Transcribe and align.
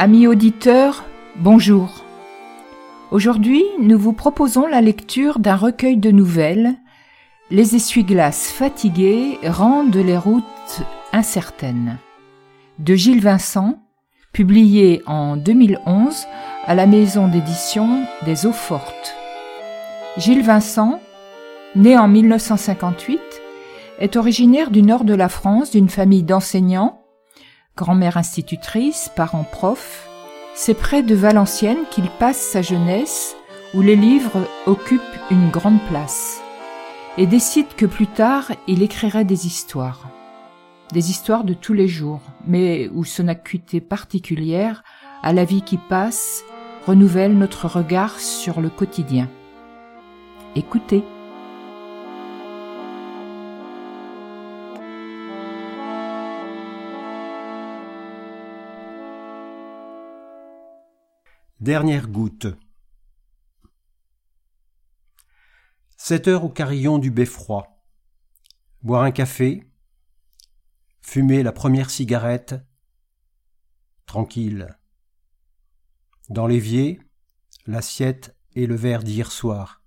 Amis 0.00 0.28
auditeurs, 0.28 1.04
bonjour. 1.34 2.04
Aujourd'hui, 3.10 3.64
nous 3.80 3.98
vous 3.98 4.12
proposons 4.12 4.68
la 4.68 4.80
lecture 4.80 5.40
d'un 5.40 5.56
recueil 5.56 5.96
de 5.96 6.12
nouvelles. 6.12 6.76
Les 7.50 7.74
essuie-glaces 7.74 8.52
fatigués 8.52 9.40
rendent 9.42 9.96
les 9.96 10.16
routes 10.16 10.82
incertaines. 11.12 11.98
De 12.78 12.94
Gilles 12.94 13.22
Vincent, 13.22 13.82
publié 14.32 15.02
en 15.06 15.36
2011 15.36 16.28
à 16.64 16.76
la 16.76 16.86
maison 16.86 17.26
d'édition 17.26 18.04
des 18.24 18.46
Eaux 18.46 18.52
Fortes. 18.52 19.16
Gilles 20.16 20.44
Vincent, 20.44 21.00
né 21.74 21.98
en 21.98 22.06
1958, 22.06 23.18
est 23.98 24.14
originaire 24.14 24.70
du 24.70 24.82
nord 24.82 25.02
de 25.02 25.14
la 25.14 25.28
France 25.28 25.72
d'une 25.72 25.88
famille 25.88 26.22
d'enseignants 26.22 27.02
grand-mère 27.78 28.16
institutrice, 28.16 29.08
parent 29.14 29.44
prof, 29.44 30.08
c'est 30.52 30.74
près 30.74 31.04
de 31.04 31.14
Valenciennes 31.14 31.86
qu'il 31.92 32.10
passe 32.10 32.40
sa 32.40 32.60
jeunesse, 32.60 33.36
où 33.72 33.82
les 33.82 33.94
livres 33.94 34.48
occupent 34.66 35.00
une 35.30 35.48
grande 35.48 35.80
place, 35.88 36.42
et 37.18 37.26
décide 37.26 37.68
que 37.76 37.86
plus 37.86 38.08
tard 38.08 38.50
il 38.66 38.82
écrirait 38.82 39.24
des 39.24 39.46
histoires. 39.46 40.08
Des 40.92 41.10
histoires 41.10 41.44
de 41.44 41.54
tous 41.54 41.72
les 41.72 41.86
jours, 41.86 42.22
mais 42.48 42.90
où 42.92 43.04
son 43.04 43.28
acuité 43.28 43.80
particulière 43.80 44.82
à 45.22 45.32
la 45.32 45.44
vie 45.44 45.62
qui 45.62 45.76
passe 45.76 46.42
renouvelle 46.84 47.38
notre 47.38 47.68
regard 47.68 48.18
sur 48.18 48.60
le 48.60 48.70
quotidien. 48.70 49.28
Écoutez. 50.56 51.04
Dernière 61.68 62.08
goutte. 62.08 62.46
Sept 65.98 66.26
heures 66.26 66.44
au 66.44 66.48
carillon 66.48 66.96
du 66.96 67.10
beffroi. 67.10 67.84
Boire 68.80 69.02
un 69.02 69.10
café. 69.10 69.70
Fumer 71.02 71.42
la 71.42 71.52
première 71.52 71.90
cigarette. 71.90 72.54
Tranquille. 74.06 74.78
Dans 76.30 76.46
l'évier, 76.46 77.02
l'assiette 77.66 78.34
et 78.54 78.66
le 78.66 78.74
verre 78.74 79.02
d'hier 79.02 79.30
soir. 79.30 79.82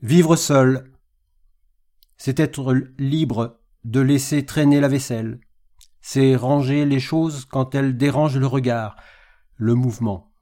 Vivre 0.00 0.34
seul. 0.36 0.90
C'est 2.16 2.40
être 2.40 2.72
libre 2.96 3.60
de 3.84 4.00
laisser 4.00 4.46
traîner 4.46 4.80
la 4.80 4.88
vaisselle. 4.88 5.40
C'est 6.00 6.36
ranger 6.36 6.86
les 6.86 7.00
choses 7.00 7.44
quand 7.44 7.74
elles 7.74 7.98
dérangent 7.98 8.38
le 8.38 8.46
regard 8.46 8.96
le 9.62 9.76
mouvement. 9.76 10.34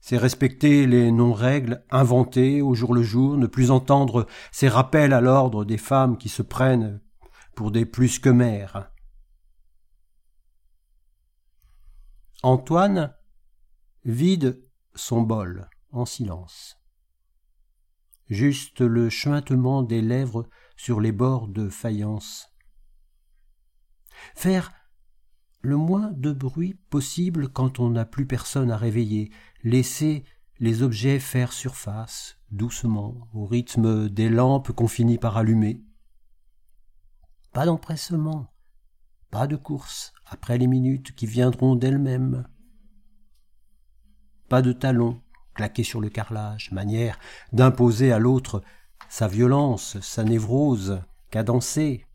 C'est 0.00 0.16
respecter 0.16 0.86
les 0.86 1.10
non-règles 1.10 1.84
inventées 1.90 2.62
au 2.62 2.74
jour 2.74 2.94
le 2.94 3.02
jour, 3.02 3.36
ne 3.36 3.48
plus 3.48 3.72
entendre 3.72 4.28
ces 4.52 4.68
rappels 4.68 5.12
à 5.12 5.20
l'ordre 5.20 5.64
des 5.64 5.76
femmes 5.76 6.18
qui 6.18 6.28
se 6.28 6.42
prennent 6.42 7.00
pour 7.56 7.72
des 7.72 7.84
plus 7.84 8.20
que 8.20 8.28
mères. 8.28 8.92
Antoine 12.44 13.12
vide 14.04 14.64
son 14.94 15.22
bol 15.22 15.68
en 15.90 16.04
silence. 16.04 16.80
Juste 18.28 18.80
le 18.80 19.10
chuintement 19.10 19.82
des 19.82 20.00
lèvres 20.00 20.48
sur 20.76 21.00
les 21.00 21.12
bords 21.12 21.48
de 21.48 21.68
faïence. 21.70 22.54
Faire 24.36 24.75
le 25.60 25.76
moins 25.76 26.12
de 26.12 26.32
bruit 26.32 26.74
possible 26.90 27.48
quand 27.48 27.80
on 27.80 27.90
n'a 27.90 28.04
plus 28.04 28.26
personne 28.26 28.70
à 28.70 28.76
réveiller, 28.76 29.30
laisser 29.64 30.24
les 30.58 30.82
objets 30.82 31.18
faire 31.18 31.52
surface, 31.52 32.38
doucement, 32.50 33.28
au 33.34 33.46
rythme 33.46 34.08
des 34.08 34.28
lampes 34.28 34.72
qu'on 34.72 34.88
finit 34.88 35.18
par 35.18 35.36
allumer. 35.36 35.82
Pas 37.52 37.66
d'empressement, 37.66 38.52
pas 39.30 39.46
de 39.46 39.56
course 39.56 40.12
après 40.26 40.58
les 40.58 40.66
minutes 40.66 41.14
qui 41.14 41.26
viendront 41.26 41.76
d'elles-mêmes. 41.76 42.46
Pas 44.48 44.62
de 44.62 44.72
talons 44.72 45.20
claqués 45.54 45.84
sur 45.84 46.00
le 46.00 46.08
carrelage, 46.08 46.70
manière 46.72 47.18
d'imposer 47.52 48.12
à 48.12 48.18
l'autre 48.18 48.62
sa 49.08 49.28
violence, 49.28 49.98
sa 50.00 50.24
névrose, 50.24 51.02
cadencée, 51.30 52.05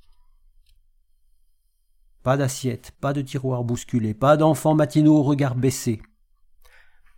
pas 2.24 2.38
d'assiette, 2.38 2.92
pas 3.00 3.14
de 3.14 3.22
tiroir 3.22 3.64
bousculé, 3.64 4.14
pas 4.14 4.38
d'enfants 4.38 4.76
matinaux 4.76 5.18
au 5.18 5.24
regard 5.24 5.56
baissé. 5.56 6.02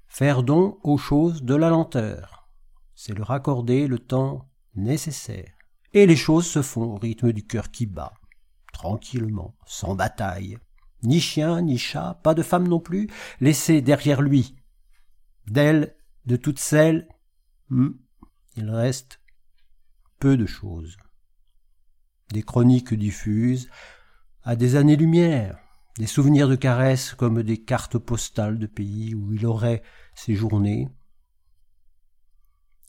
Faire 0.08 0.44
don 0.44 0.78
aux 0.84 0.97
choses 0.97 1.44
de 1.44 1.56
la 1.56 1.69
lenteur, 1.69 2.47
c'est 2.96 3.18
leur 3.18 3.31
accorder 3.31 3.88
le 3.88 4.00
temps 4.00 4.50
nécessaire. 4.75 5.52
Et 5.94 6.06
les 6.06 6.16
choses 6.16 6.47
se 6.47 6.62
font 6.62 6.84
au 6.84 6.97
rythme 6.97 7.34
du 7.34 7.46
cœur 7.46 7.72
qui 7.72 7.86
bat, 7.86 8.14
tranquillement, 8.72 9.56
sans 9.66 9.96
bataille. 9.96 10.58
Ni 11.03 11.20
chien, 11.20 11.62
ni 11.62 11.78
chat, 11.78 12.20
pas 12.24 12.34
de 12.34 12.44
femme 12.44 12.68
non 12.68 12.80
plus, 12.80 13.09
laissée 13.41 13.81
derrière 13.81 14.22
lui. 14.22 14.56
D'elle, 15.47 15.96
de 16.25 16.35
toutes 16.35 16.59
celles, 16.59 17.08
hmm, 17.70 17.90
il 18.56 18.70
reste 18.70 19.20
peu 20.20 20.38
de 20.38 20.46
choses. 20.46 20.96
Des 22.32 22.44
chroniques 22.44 22.94
diffuses, 22.94 23.70
à 24.43 24.55
des 24.55 24.75
années-lumière, 24.75 25.57
des 25.97 26.07
souvenirs 26.07 26.49
de 26.49 26.55
caresses 26.55 27.13
comme 27.13 27.43
des 27.43 27.63
cartes 27.63 27.97
postales 27.97 28.59
de 28.59 28.67
pays 28.67 29.16
où 29.16 29.34
il 29.34 29.45
aurait 29.45 29.84
séjourné, 30.16 30.90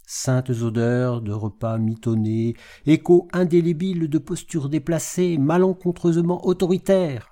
saintes 0.07 0.51
odeurs 0.51 1.23
de 1.23 1.33
repas 1.33 1.79
mitonnés, 1.79 2.55
échos 2.87 3.29
indélébiles 3.33 4.09
de 4.09 4.19
postures 4.19 4.69
déplacées, 4.69 5.39
malencontreusement 5.39 6.45
autoritaires, 6.45 7.31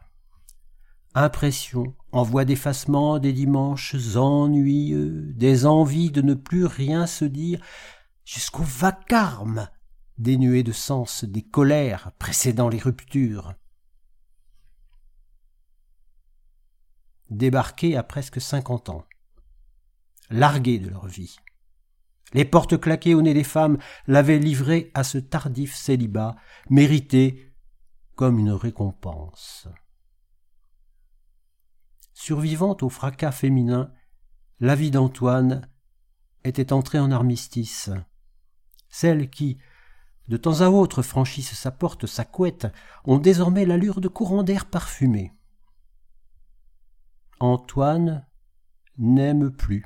impressions, 1.15 1.95
en 2.13 2.23
voie 2.23 2.45
d'effacement 2.45 3.19
des 3.19 3.33
dimanches 3.33 3.97
ennuyeux, 4.17 5.33
des 5.35 5.67
envies 5.67 6.11
de 6.11 6.23
ne 6.23 6.35
plus 6.35 6.67
rien 6.67 7.07
se 7.07 7.25
dire, 7.25 7.61
jusqu'au 8.25 8.63
vacarme 8.63 9.69
dénué 10.19 10.63
de 10.63 10.73
sens 10.73 11.25
des 11.25 11.43
colères 11.43 12.13
précédant 12.19 12.69
les 12.69 12.79
ruptures, 12.79 13.55
débarqués 17.33 17.97
à 17.97 18.03
presque 18.03 18.41
cinquante 18.41 18.89
ans, 18.89 19.05
largués 20.31 20.79
de 20.79 20.89
leur 20.89 21.07
vie, 21.07 21.37
Les 22.35 22.45
portes 22.47 22.81
claquées 22.81 23.15
au 23.15 23.23
nez 23.23 23.35
des 23.35 23.45
femmes 23.45 23.79
l'avaient 24.07 24.39
livré 24.39 24.91
à 24.95 25.05
ce 25.05 25.19
tardif 25.19 25.75
célibat, 25.75 26.37
mérité 26.71 27.53
comme 28.15 28.39
une 28.39 28.53
récompense. 28.53 29.69
Survivante 32.15 32.83
au 32.83 32.89
fracas 32.89 33.33
féminin, 33.33 33.93
la 34.61 34.75
vie 34.75 34.91
d'Antoine 34.91 35.69
était 36.45 36.73
entrée 36.73 36.99
en 36.99 37.11
armistice. 37.11 37.91
Celles 38.89 39.29
qui, 39.29 39.59
de 40.29 40.37
temps 40.37 40.61
à 40.61 40.69
autre, 40.69 41.03
franchissent 41.03 41.55
sa 41.55 41.71
porte, 41.71 42.07
sa 42.07 42.25
couette, 42.25 42.69
ont 43.05 43.19
désormais 43.19 43.67
l'allure 43.67 44.01
de 44.01 44.09
courants 44.09 44.43
d'air 44.43 44.67
parfumés. 44.67 45.33
Antoine 47.43 48.25
n'aime 48.99 49.51
plus. 49.51 49.85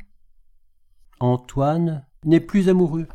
Antoine 1.20 2.06
n'est 2.22 2.38
plus 2.38 2.68
amoureux. 2.68 3.08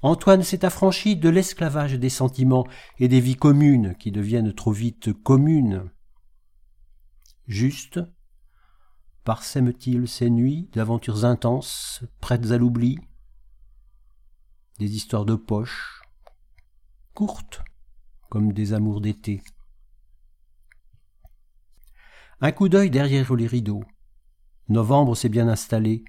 Antoine 0.00 0.42
s'est 0.42 0.64
affranchi 0.64 1.14
de 1.14 1.28
l'esclavage 1.28 1.92
des 1.92 2.08
sentiments 2.08 2.66
et 2.98 3.06
des 3.06 3.20
vies 3.20 3.36
communes 3.36 3.96
qui 3.96 4.12
deviennent 4.12 4.54
trop 4.54 4.72
vite 4.72 5.12
communes. 5.12 5.90
Juste, 7.48 8.00
parsème-t-il 9.24 10.08
ses 10.08 10.30
nuits 10.30 10.70
d'aventures 10.72 11.26
intenses, 11.26 12.02
prêtes 12.22 12.52
à 12.52 12.56
l'oubli? 12.56 12.98
Des 14.78 14.96
histoires 14.96 15.26
de 15.26 15.34
poche, 15.34 16.00
courtes, 17.12 17.60
comme 18.30 18.54
des 18.54 18.72
amours 18.72 19.02
d'été. 19.02 19.42
Un 22.42 22.52
coup 22.52 22.70
d'œil 22.70 22.90
derrière 22.90 23.34
les 23.34 23.46
rideaux. 23.46 23.84
Novembre 24.68 25.14
s'est 25.14 25.28
bien 25.28 25.46
installé. 25.46 26.04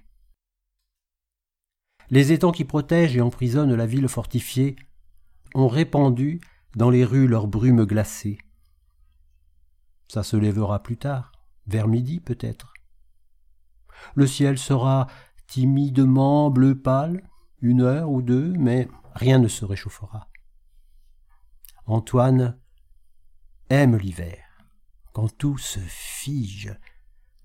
Les 2.09 2.31
étangs 2.31 2.53
qui 2.53 2.63
protègent 2.63 3.17
et 3.17 3.21
emprisonnent 3.21 3.75
la 3.75 3.85
ville 3.85 4.07
fortifiée 4.07 4.77
ont 5.55 5.67
répandu 5.67 6.39
dans 6.75 6.89
les 6.89 7.03
rues 7.03 7.27
leur 7.27 7.47
brume 7.47 7.85
glacée. 7.85 8.37
Ça 10.07 10.23
se 10.23 10.37
lèvera 10.37 10.81
plus 10.83 10.97
tard, 10.97 11.33
vers 11.67 11.89
midi 11.89 12.21
peut-être. 12.21 12.73
Le 14.15 14.25
ciel 14.25 14.57
sera 14.57 15.07
timidement 15.47 16.49
bleu 16.49 16.79
pâle, 16.79 17.29
une 17.61 17.81
heure 17.81 18.09
ou 18.09 18.21
deux, 18.21 18.53
mais 18.53 18.87
rien 19.15 19.37
ne 19.37 19.49
se 19.49 19.65
réchauffera. 19.65 20.29
Antoine 21.85 22.57
aime 23.69 23.97
l'hiver 23.97 24.40
quand 25.13 25.35
tout 25.37 25.57
se 25.57 25.79
fige, 25.79 26.75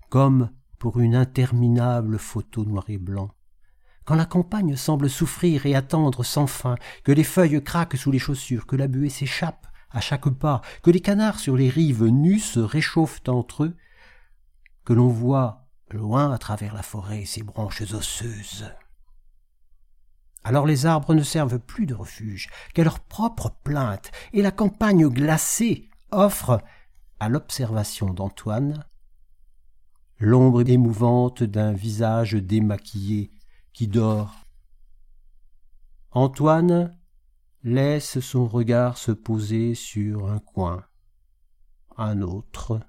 comme 0.09 0.51
pour 0.79 0.99
une 0.99 1.15
interminable 1.15 2.17
photo 2.17 2.65
noir 2.65 2.85
et 2.89 2.97
blanc, 2.97 3.31
quand 4.05 4.15
la 4.15 4.25
campagne 4.25 4.75
semble 4.77 5.09
souffrir 5.09 5.65
et 5.65 5.75
attendre 5.75 6.23
sans 6.23 6.47
fin, 6.47 6.75
que 7.03 7.11
les 7.11 7.25
feuilles 7.25 7.61
craquent 7.61 7.97
sous 7.97 8.11
les 8.11 8.19
chaussures, 8.19 8.65
que 8.65 8.77
la 8.77 8.87
buée 8.87 9.09
s'échappe 9.09 9.67
à 9.89 9.99
chaque 9.99 10.29
pas, 10.29 10.61
que 10.83 10.91
les 10.91 11.01
canards 11.01 11.39
sur 11.39 11.57
les 11.57 11.69
rives 11.69 12.05
nues 12.05 12.39
se 12.39 12.59
réchauffent 12.59 13.21
entre 13.27 13.65
eux, 13.65 13.75
que 14.85 14.93
l'on 14.93 15.09
voit 15.09 15.67
loin 15.91 16.31
à 16.31 16.37
travers 16.37 16.73
la 16.73 16.83
forêt 16.83 17.25
ses 17.25 17.43
branches 17.43 17.81
osseuses. 17.93 18.71
Alors 20.43 20.65
les 20.65 20.85
arbres 20.85 21.13
ne 21.13 21.23
servent 21.23 21.59
plus 21.59 21.85
de 21.85 21.93
refuge 21.93 22.49
qu'à 22.73 22.85
leur 22.85 23.01
propre 23.01 23.57
plainte, 23.63 24.11
et 24.31 24.41
la 24.41 24.51
campagne 24.51 25.09
glacée 25.09 25.89
offre 26.11 26.61
à 27.19 27.29
l'observation 27.29 28.13
d'Antoine 28.13 28.85
l'ombre 30.19 30.67
émouvante 30.67 31.43
d'un 31.43 31.73
visage 31.73 32.33
démaquillé 32.33 33.31
qui 33.73 33.87
dort. 33.87 34.45
Antoine 36.11 36.97
laisse 37.63 38.19
son 38.19 38.47
regard 38.47 38.97
se 38.97 39.11
poser 39.11 39.75
sur 39.75 40.29
un 40.29 40.39
coin, 40.39 40.85
un 41.97 42.21
autre, 42.21 42.79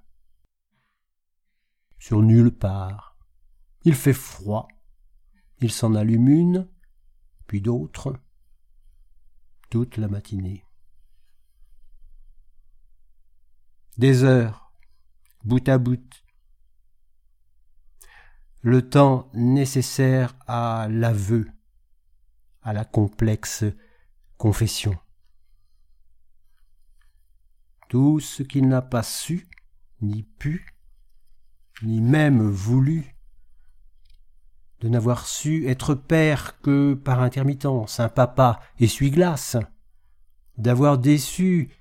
sur 1.99 2.23
nulle 2.23 2.53
part. 2.53 3.17
Il 3.85 3.95
fait 3.95 4.13
froid, 4.13 4.69
il 5.61 5.71
s'en 5.71 5.95
allume 5.95 6.29
une, 6.29 6.69
puis 7.47 7.61
d'autres, 7.61 8.15
toute 9.71 9.97
la 9.97 10.09
matinée. 10.09 10.65
Des 13.99 14.23
heures, 14.23 14.73
bout 15.45 15.69
à 15.69 15.77
bout. 15.77 16.09
Le 18.63 18.89
temps 18.89 19.29
nécessaire 19.35 20.37
à 20.47 20.87
l'aveu, 20.89 21.51
à 22.63 22.73
la 22.73 22.85
complexe 22.85 23.65
confession. 24.37 24.97
Tout 27.89 28.21
ce 28.21 28.45
qu'il 28.45 28.69
n'a 28.69 28.83
pas 28.83 29.03
su, 29.03 29.49
ni 30.01 30.23
pu, 30.23 30.75
ni 31.83 32.01
même 32.01 32.49
voulu, 32.49 33.17
de 34.81 34.89
n'avoir 34.89 35.27
su 35.27 35.67
être 35.67 35.95
père 35.95 36.61
que 36.61 36.95
par 36.95 37.21
intermittence, 37.21 37.99
un 37.99 38.09
papa 38.09 38.61
essuie-glace, 38.79 39.57
d'avoir 40.57 40.99
déçu 40.99 41.78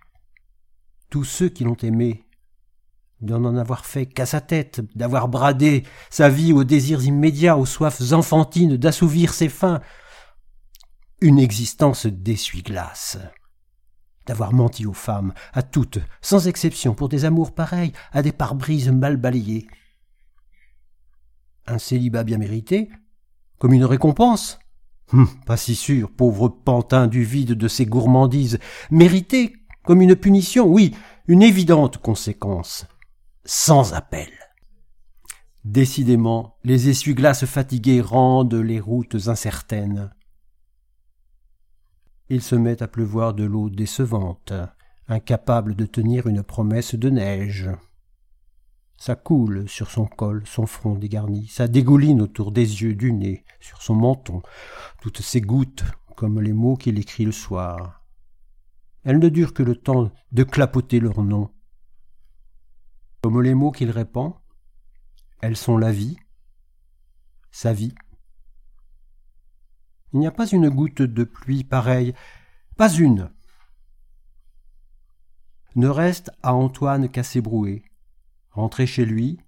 tous 1.09 1.24
ceux 1.24 1.50
qui 1.50 1.63
l'ont 1.63 1.75
aimé, 1.75 2.25
d'en 3.21 3.44
en 3.45 3.56
avoir 3.56 3.86
fait 3.86 4.06
qu'à 4.06 4.25
sa 4.25 4.42
tête, 4.42 4.81
d'avoir 4.95 5.27
bradé 5.27 5.83
sa 6.09 6.30
vie 6.30 6.54
aux 6.54 6.63
désirs 6.63 7.04
immédiats, 7.04 7.57
aux 7.57 7.65
soifs 7.65 8.12
enfantines, 8.12 8.77
d'assouvir 8.77 9.33
ses 9.33 9.50
fins, 9.50 9.81
une 11.21 11.39
existence 11.39 12.06
d'essuie-glace, 12.06 13.18
d'avoir 14.27 14.54
menti 14.54 14.86
aux 14.86 14.94
femmes, 14.94 15.33
à 15.54 15.63
toutes, 15.63 16.00
sans 16.21 16.48
exception, 16.48 16.94
pour 16.94 17.09
des 17.09 17.25
amours 17.25 17.56
pareils, 17.56 17.94
à 18.12 18.21
des 18.21 18.31
pare-brises 18.31 18.89
mal 18.89 19.18
balayées. 19.18 19.68
Un 21.65 21.80
célibat 21.80 22.24
bien 22.24 22.38
mérité, 22.38 22.89
comme 23.57 23.74
une 23.74 23.86
récompense. 23.86 24.59
Hum, 25.12 25.27
Pas 25.45 25.57
si 25.57 25.75
sûr, 25.75 26.12
pauvre 26.12 26.50
pantin 26.50 27.07
du 27.07 27.24
vide 27.24 27.54
de 27.54 27.68
ses 27.68 27.86
gourmandises, 27.86 28.59
mérité 28.92 29.54
comme 29.87 30.01
une 30.01 30.17
punition, 30.17 30.67
oui, 30.67 30.93
une 31.29 31.41
évidente 31.41 31.99
conséquence, 31.99 32.85
sans 33.45 33.93
appel. 33.93 34.27
Décidément, 35.63 36.57
les 36.65 36.89
essuie-glaces 36.89 37.45
fatigués 37.45 38.01
rendent 38.01 38.55
les 38.55 38.81
routes 38.81 39.29
incertaines. 39.29 40.11
Il 42.27 42.41
se 42.41 42.56
met 42.56 42.83
à 42.83 42.89
pleuvoir 42.89 43.33
de 43.33 43.45
l'eau 43.45 43.69
décevante, 43.69 44.51
incapable 45.07 45.73
de 45.73 45.85
tenir 45.85 46.27
une 46.27 46.44
promesse 46.44 46.94
de 46.94 47.09
neige. 47.09 47.69
Ça 48.97 49.15
coule 49.15 49.69
sur 49.69 49.89
son 49.89 50.06
col, 50.06 50.44
son 50.45 50.65
front 50.65 50.95
dégarni, 50.95 51.47
ça 51.47 51.69
dégouline 51.69 52.21
autour 52.21 52.51
des 52.51 52.83
yeux, 52.83 52.94
du 52.94 53.13
nez, 53.13 53.45
sur 53.61 53.81
son 53.81 53.95
menton, 53.95 54.41
toutes 55.01 55.21
ces 55.21 55.39
gouttes 55.39 55.85
comme 56.17 56.41
les 56.41 56.51
mots 56.51 56.75
qu'il 56.75 56.99
écrit 56.99 57.23
le 57.23 57.31
soir. 57.31 57.96
Elles 59.07 59.19
ne 59.19 59.30
durent 59.30 59.54
que 59.54 59.64
le 59.64 59.78
temps 59.78 60.11
de 60.33 60.44
clapoter 60.44 60.99
leur 60.99 61.23
nom. 61.23 61.49
Comme 63.21 63.42
les 63.42 63.54
mots 63.54 63.71
qu'il 63.71 63.90
répand, 63.90 64.33
elles 65.40 65.56
sont 65.56 65.78
la 65.78 65.94
vie, 65.94 66.18
sa 67.49 67.71
vie. 67.71 67.95
Il 70.11 70.19
n'y 70.19 70.28
a 70.28 70.31
pas 70.31 70.45
une 70.45 70.68
goutte 70.68 71.02
de 71.02 71.23
pluie 71.23 71.64
pareille, 71.64 72.14
pas 72.76 72.94
une. 72.94 73.31
Ne 75.78 75.87
reste 75.87 76.30
à 76.44 76.54
Antoine 76.54 77.07
qu'à 77.07 77.23
s'ébrouer, 77.23 77.85
rentrer 78.52 78.87
chez 78.87 79.06
lui, 79.06 79.40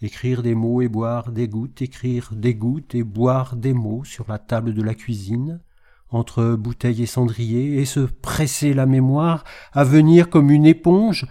écrire 0.00 0.42
des 0.42 0.54
mots 0.54 0.80
et 0.80 0.88
boire 0.88 1.30
des 1.30 1.46
gouttes, 1.46 1.82
écrire 1.82 2.34
des 2.34 2.54
gouttes 2.54 2.94
et 2.94 3.02
boire 3.02 3.54
des 3.54 3.74
mots 3.74 4.04
sur 4.04 4.26
la 4.30 4.38
table 4.38 4.72
de 4.72 4.82
la 4.82 4.94
cuisine, 4.94 5.60
entre 6.10 6.54
bouteille 6.54 7.02
et 7.02 7.06
cendrier, 7.06 7.80
et 7.80 7.84
se 7.84 8.00
presser 8.00 8.74
la 8.74 8.86
mémoire 8.86 9.44
à 9.72 9.84
venir 9.84 10.30
comme 10.30 10.50
une 10.50 10.66
éponge 10.66 11.26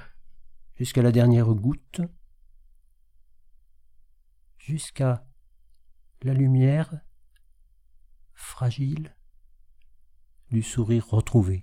jusqu'à 0.75 1.01
la 1.01 1.12
dernière 1.12 1.53
goutte, 1.53 2.01
jusqu'à 4.57 5.25
la 6.22 6.34
lumière 6.34 6.93
fragile 8.34 9.15
du 10.51 10.62
sourire 10.62 11.07
retrouvé. 11.10 11.62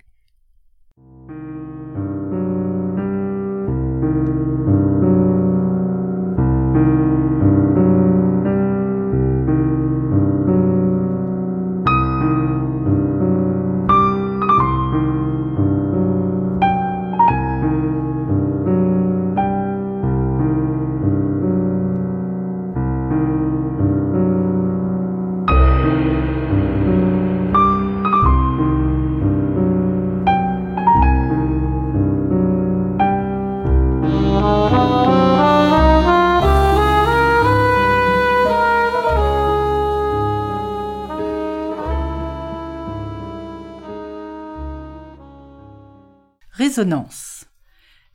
Résonance. 46.74 47.46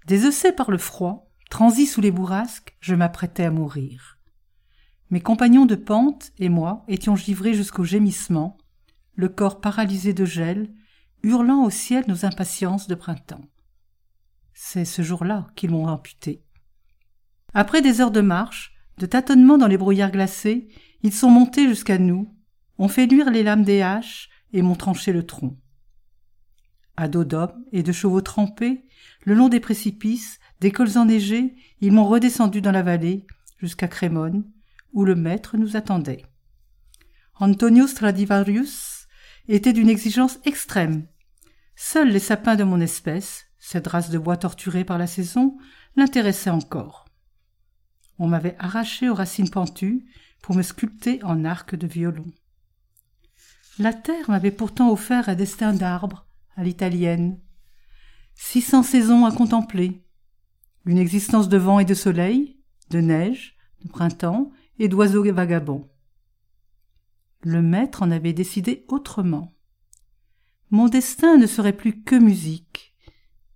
Désossé 0.05 0.51
par 0.51 0.69
le 0.69 0.77
froid, 0.77 1.31
transi 1.49 1.85
sous 1.85 2.01
les 2.01 2.11
bourrasques, 2.11 2.75
je 2.81 2.93
m'apprêtais 2.93 3.45
à 3.45 3.51
mourir. 3.51 4.17
Mes 5.11 5.21
compagnons 5.21 5.65
de 5.65 5.75
pente 5.75 6.31
et 6.39 6.49
moi 6.49 6.83
étions 6.89 7.15
givrés 7.15 7.53
jusqu'au 7.53 7.85
gémissement, 7.85 8.57
le 9.15 9.29
corps 9.29 9.61
paralysé 9.61 10.11
de 10.11 10.25
gel, 10.25 10.73
hurlant 11.23 11.63
au 11.63 11.69
ciel 11.69 12.03
nos 12.09 12.25
impatiences 12.25 12.89
de 12.89 12.95
printemps. 12.95 13.45
C'est 14.53 14.83
ce 14.83 15.03
jour-là 15.03 15.47
qu'ils 15.55 15.71
m'ont 15.71 15.87
amputé. 15.87 16.43
Après 17.53 17.81
des 17.81 18.01
heures 18.01 18.11
de 18.11 18.19
marche, 18.19 18.73
de 18.97 19.05
tâtonnements 19.05 19.57
dans 19.57 19.67
les 19.67 19.77
brouillards 19.77 20.11
glacés, 20.11 20.67
ils 21.01 21.13
sont 21.13 21.29
montés 21.29 21.65
jusqu'à 21.69 21.97
nous, 21.97 22.35
ont 22.77 22.89
fait 22.89 23.05
luire 23.05 23.31
les 23.31 23.43
lames 23.43 23.63
des 23.63 23.81
haches 23.81 24.29
et 24.51 24.61
m'ont 24.61 24.75
tranché 24.75 25.13
le 25.13 25.25
tronc. 25.25 25.55
À 27.01 27.07
dos 27.07 27.23
d'hommes 27.23 27.63
et 27.71 27.81
de 27.81 27.93
chevaux 27.93 28.19
trempés, 28.19 28.85
le 29.23 29.33
long 29.33 29.47
des 29.47 29.61
précipices, 29.61 30.37
des 30.59 30.73
cols 30.73 30.97
enneigés, 30.97 31.55
ils 31.79 31.93
m'ont 31.93 32.05
redescendu 32.05 32.59
dans 32.59 32.73
la 32.73 32.83
vallée, 32.83 33.25
jusqu'à 33.57 33.87
Crémone, 33.87 34.43
où 34.91 35.05
le 35.05 35.15
maître 35.15 35.55
nous 35.55 35.77
attendait. 35.77 36.25
Antonio 37.35 37.87
Stradivarius 37.87 39.07
était 39.47 39.71
d'une 39.71 39.87
exigence 39.87 40.39
extrême. 40.43 41.07
Seuls 41.77 42.09
les 42.09 42.19
sapins 42.19 42.57
de 42.57 42.65
mon 42.65 42.81
espèce, 42.81 43.45
cette 43.59 43.87
race 43.87 44.09
de 44.09 44.17
bois 44.17 44.35
torturée 44.35 44.83
par 44.83 44.97
la 44.97 45.07
saison, 45.07 45.57
l'intéressaient 45.95 46.49
encore. 46.49 47.05
On 48.17 48.27
m'avait 48.27 48.57
arraché 48.59 49.07
aux 49.07 49.15
racines 49.15 49.49
pentues 49.49 50.05
pour 50.41 50.53
me 50.53 50.63
sculpter 50.63 51.23
en 51.23 51.45
arc 51.45 51.75
de 51.75 51.87
violon. 51.87 52.27
La 53.77 53.93
terre 53.93 54.29
m'avait 54.29 54.51
pourtant 54.51 54.91
offert 54.91 55.29
un 55.29 55.35
destin 55.35 55.71
d'arbre, 55.71 56.25
à 56.59 56.63
l'italienne. 56.63 57.39
Six 58.35 58.61
cents 58.61 58.83
saisons 58.83 59.25
à 59.25 59.31
contempler. 59.31 60.03
Une 60.85 60.97
existence 60.97 61.47
de 61.47 61.57
vent 61.57 61.79
et 61.79 61.85
de 61.85 61.93
soleil, 61.93 62.59
de 62.89 62.99
neige, 62.99 63.55
de 63.81 63.87
printemps 63.87 64.51
et 64.77 64.89
d'oiseaux 64.89 65.23
vagabonds. 65.31 65.89
Le 67.43 67.61
maître 67.61 68.03
en 68.03 68.11
avait 68.11 68.33
décidé 68.33 68.83
autrement. 68.89 69.55
Mon 70.69 70.89
destin 70.89 71.37
ne 71.37 71.47
serait 71.47 71.75
plus 71.75 72.03
que 72.03 72.15
musique. 72.15 72.93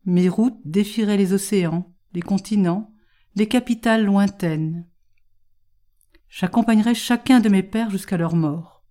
Mes 0.05 0.29
routes 0.29 0.59
défieraient 0.63 1.17
les 1.17 1.33
océans, 1.33 1.93
les 2.13 2.21
continents, 2.21 2.93
les 3.35 3.49
capitales 3.49 4.05
lointaines. 4.05 4.87
J'accompagnerais 6.29 6.95
chacun 6.95 7.41
de 7.41 7.49
mes 7.49 7.63
pères 7.63 7.89
jusqu'à 7.89 8.15
leur 8.15 8.37
mort. 8.37 8.85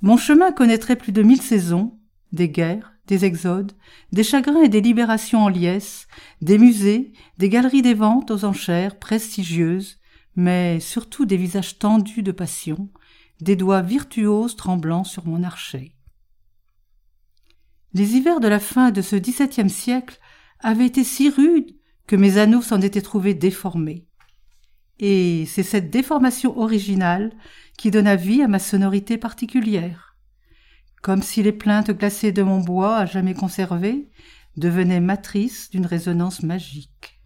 Mon 0.00 0.16
chemin 0.16 0.52
connaîtrait 0.52 0.96
plus 0.96 1.12
de 1.12 1.22
mille 1.22 1.42
saisons, 1.42 1.98
des 2.32 2.48
guerres, 2.48 2.94
des 3.10 3.24
exodes, 3.24 3.72
des 4.12 4.22
chagrins 4.22 4.62
et 4.62 4.68
des 4.68 4.80
libérations 4.80 5.44
en 5.44 5.48
liesse, 5.48 6.06
des 6.40 6.58
musées, 6.58 7.12
des 7.38 7.48
galeries 7.48 7.82
des 7.82 7.92
ventes 7.92 8.30
aux 8.30 8.44
enchères 8.44 8.98
prestigieuses, 8.98 9.98
mais 10.36 10.78
surtout 10.78 11.26
des 11.26 11.36
visages 11.36 11.78
tendus 11.78 12.22
de 12.22 12.30
passion, 12.30 12.88
des 13.40 13.56
doigts 13.56 13.82
virtuoses 13.82 14.54
tremblant 14.54 15.02
sur 15.02 15.26
mon 15.26 15.42
archet. 15.42 15.92
Les 17.94 18.16
hivers 18.16 18.38
de 18.38 18.46
la 18.46 18.60
fin 18.60 18.92
de 18.92 19.02
ce 19.02 19.16
XVIIe 19.16 19.68
siècle 19.68 20.20
avaient 20.60 20.86
été 20.86 21.02
si 21.02 21.28
rudes 21.28 21.74
que 22.06 22.14
mes 22.14 22.38
anneaux 22.38 22.62
s'en 22.62 22.80
étaient 22.80 23.02
trouvés 23.02 23.34
déformés. 23.34 24.06
Et 25.00 25.46
c'est 25.46 25.64
cette 25.64 25.90
déformation 25.90 26.56
originale 26.56 27.32
qui 27.76 27.90
donna 27.90 28.14
vie 28.14 28.42
à 28.42 28.48
ma 28.48 28.60
sonorité 28.60 29.18
particulière. 29.18 30.09
Comme 31.02 31.22
si 31.22 31.42
les 31.42 31.52
plaintes 31.52 31.90
glacées 31.90 32.32
de 32.32 32.42
mon 32.42 32.60
bois 32.60 32.98
à 32.98 33.06
jamais 33.06 33.34
conservé 33.34 34.10
devenaient 34.56 35.00
matrices 35.00 35.70
d'une 35.70 35.86
résonance 35.86 36.42
magique. 36.42 37.20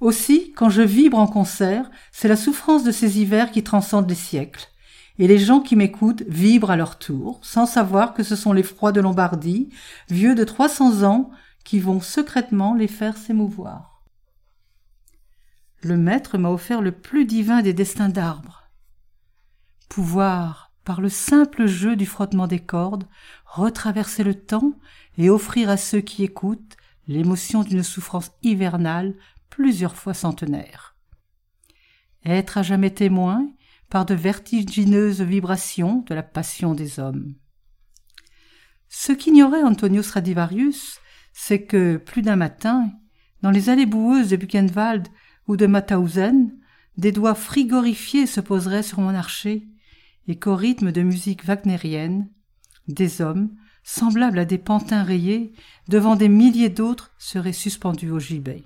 Aussi, 0.00 0.52
quand 0.52 0.70
je 0.70 0.82
vibre 0.82 1.18
en 1.18 1.26
concert, 1.26 1.90
c'est 2.12 2.28
la 2.28 2.36
souffrance 2.36 2.84
de 2.84 2.92
ces 2.92 3.20
hivers 3.20 3.50
qui 3.50 3.64
transcendent 3.64 4.08
les 4.08 4.14
siècles, 4.14 4.68
et 5.18 5.26
les 5.26 5.38
gens 5.38 5.60
qui 5.60 5.74
m'écoutent 5.74 6.22
vibrent 6.28 6.70
à 6.70 6.76
leur 6.76 6.98
tour, 6.98 7.40
sans 7.42 7.66
savoir 7.66 8.14
que 8.14 8.22
ce 8.22 8.36
sont 8.36 8.52
les 8.52 8.62
froids 8.62 8.92
de 8.92 9.00
Lombardie, 9.00 9.70
vieux 10.08 10.36
de 10.36 10.44
trois 10.44 10.68
cents 10.68 11.02
ans, 11.02 11.30
qui 11.64 11.80
vont 11.80 12.00
secrètement 12.00 12.74
les 12.74 12.86
faire 12.86 13.16
s'émouvoir. 13.16 14.04
Le 15.82 15.96
maître 15.96 16.38
m'a 16.38 16.50
offert 16.50 16.80
le 16.80 16.92
plus 16.92 17.24
divin 17.24 17.62
des 17.62 17.72
destins 17.72 18.08
d'arbres. 18.08 18.70
Pouvoir, 19.88 20.67
par 20.88 21.02
le 21.02 21.10
simple 21.10 21.66
jeu 21.66 21.96
du 21.96 22.06
frottement 22.06 22.46
des 22.46 22.60
cordes, 22.60 23.04
retraverser 23.44 24.24
le 24.24 24.32
temps 24.32 24.72
et 25.18 25.28
offrir 25.28 25.68
à 25.68 25.76
ceux 25.76 26.00
qui 26.00 26.24
écoutent 26.24 26.78
l'émotion 27.06 27.62
d'une 27.62 27.82
souffrance 27.82 28.30
hivernale 28.42 29.14
plusieurs 29.50 29.96
fois 29.96 30.14
centenaire. 30.14 30.96
Être 32.24 32.56
à 32.56 32.62
jamais 32.62 32.88
témoin 32.88 33.50
par 33.90 34.06
de 34.06 34.14
vertigineuses 34.14 35.20
vibrations 35.20 36.04
de 36.06 36.14
la 36.14 36.22
passion 36.22 36.72
des 36.74 36.98
hommes. 36.98 37.34
Ce 38.88 39.12
qu'ignorait 39.12 39.64
Antonio 39.64 40.02
Stradivarius, 40.02 41.00
c'est 41.34 41.64
que, 41.64 41.98
plus 41.98 42.22
d'un 42.22 42.36
matin, 42.36 42.90
dans 43.42 43.50
les 43.50 43.68
allées 43.68 43.84
boueuses 43.84 44.30
de 44.30 44.36
Buchenwald 44.36 45.08
ou 45.48 45.58
de 45.58 45.66
Mauthausen, 45.66 46.58
des 46.96 47.12
doigts 47.12 47.34
frigorifiés 47.34 48.26
se 48.26 48.40
poseraient 48.40 48.82
sur 48.82 49.02
mon 49.02 49.14
archer, 49.14 49.68
et 50.28 50.38
qu'au 50.38 50.54
rythme 50.54 50.92
de 50.92 51.02
musique 51.02 51.44
wagnérienne, 51.44 52.28
des 52.86 53.20
hommes, 53.20 53.50
semblables 53.82 54.38
à 54.38 54.44
des 54.44 54.58
pantins 54.58 55.02
rayés, 55.02 55.52
devant 55.88 56.14
des 56.14 56.28
milliers 56.28 56.68
d'autres, 56.68 57.12
seraient 57.18 57.52
suspendus 57.52 58.10
au 58.10 58.18
gibet. 58.18 58.64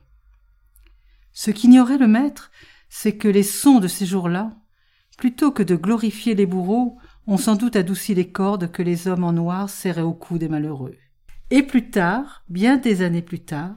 Ce 1.32 1.50
qu'ignorait 1.50 1.98
le 1.98 2.08
maître, 2.08 2.50
c'est 2.88 3.16
que 3.16 3.28
les 3.28 3.44
sons 3.44 3.78
de 3.78 3.88
ces 3.88 4.04
jours-là, 4.04 4.50
plutôt 5.16 5.52
que 5.52 5.62
de 5.62 5.76
glorifier 5.76 6.34
les 6.34 6.46
bourreaux, 6.46 6.98
ont 7.26 7.36
sans 7.36 7.54
doute 7.54 7.76
adouci 7.76 8.14
les 8.14 8.30
cordes 8.30 8.70
que 8.70 8.82
les 8.82 9.06
hommes 9.06 9.24
en 9.24 9.32
noir 9.32 9.70
serraient 9.70 10.02
au 10.02 10.12
cou 10.12 10.38
des 10.38 10.48
malheureux. 10.48 10.96
Et 11.50 11.62
plus 11.62 11.90
tard, 11.90 12.42
bien 12.48 12.76
des 12.76 13.02
années 13.02 13.22
plus 13.22 13.40
tard, 13.40 13.76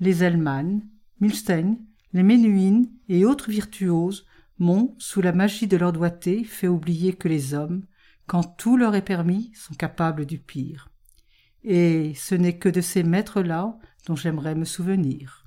les 0.00 0.24
Elman, 0.24 0.80
Milstein, 1.20 1.76
les 2.12 2.22
Menuhin 2.22 2.82
et 3.08 3.24
autres 3.24 3.50
virtuoses 3.50 4.26
m'ont, 4.60 4.94
sous 4.98 5.20
la 5.20 5.32
magie 5.32 5.66
de 5.66 5.76
leur 5.76 5.92
doigté, 5.92 6.44
fait 6.44 6.68
oublier 6.68 7.14
que 7.14 7.26
les 7.26 7.54
hommes, 7.54 7.82
quand 8.26 8.44
tout 8.44 8.76
leur 8.76 8.94
est 8.94 9.02
permis, 9.02 9.50
sont 9.54 9.74
capables 9.74 10.26
du 10.26 10.38
pire. 10.38 10.88
Et 11.64 12.14
ce 12.14 12.36
n'est 12.36 12.58
que 12.58 12.68
de 12.68 12.80
ces 12.80 13.02
maîtres-là 13.02 13.76
dont 14.06 14.16
j'aimerais 14.16 14.54
me 14.54 14.64
souvenir. 14.64 15.44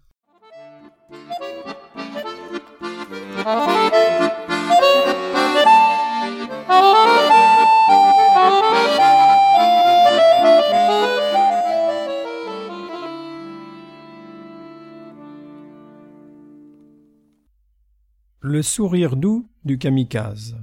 Le 18.46 18.62
sourire 18.62 19.16
doux 19.16 19.50
du 19.64 19.78
kamikaze. 19.78 20.58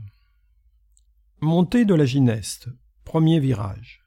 Montée 1.41 1.87
de 1.87 1.95
la 1.95 2.05
gineste. 2.05 2.69
Premier 3.05 3.41
virage. 3.41 4.05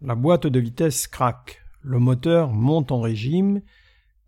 La 0.00 0.16
boîte 0.16 0.48
de 0.48 0.58
vitesse 0.58 1.06
craque, 1.06 1.62
le 1.80 2.00
moteur 2.00 2.50
monte 2.50 2.90
en 2.90 3.00
régime 3.00 3.62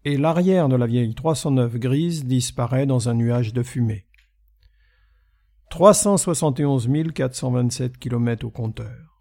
et 0.05 0.17
l'arrière 0.17 0.69
de 0.69 0.77
la 0.77 0.87
vieille 0.87 1.17
309 1.17 1.79
grise 1.81 2.27
disparaît 2.27 2.87
dans 2.87 3.09
un 3.09 3.15
nuage 3.15 3.53
de 3.53 3.65
fumée. 3.65 4.07
371 5.71 6.89
427 7.13 7.99
km 7.99 8.47
au 8.47 8.51
compteur. 8.51 9.21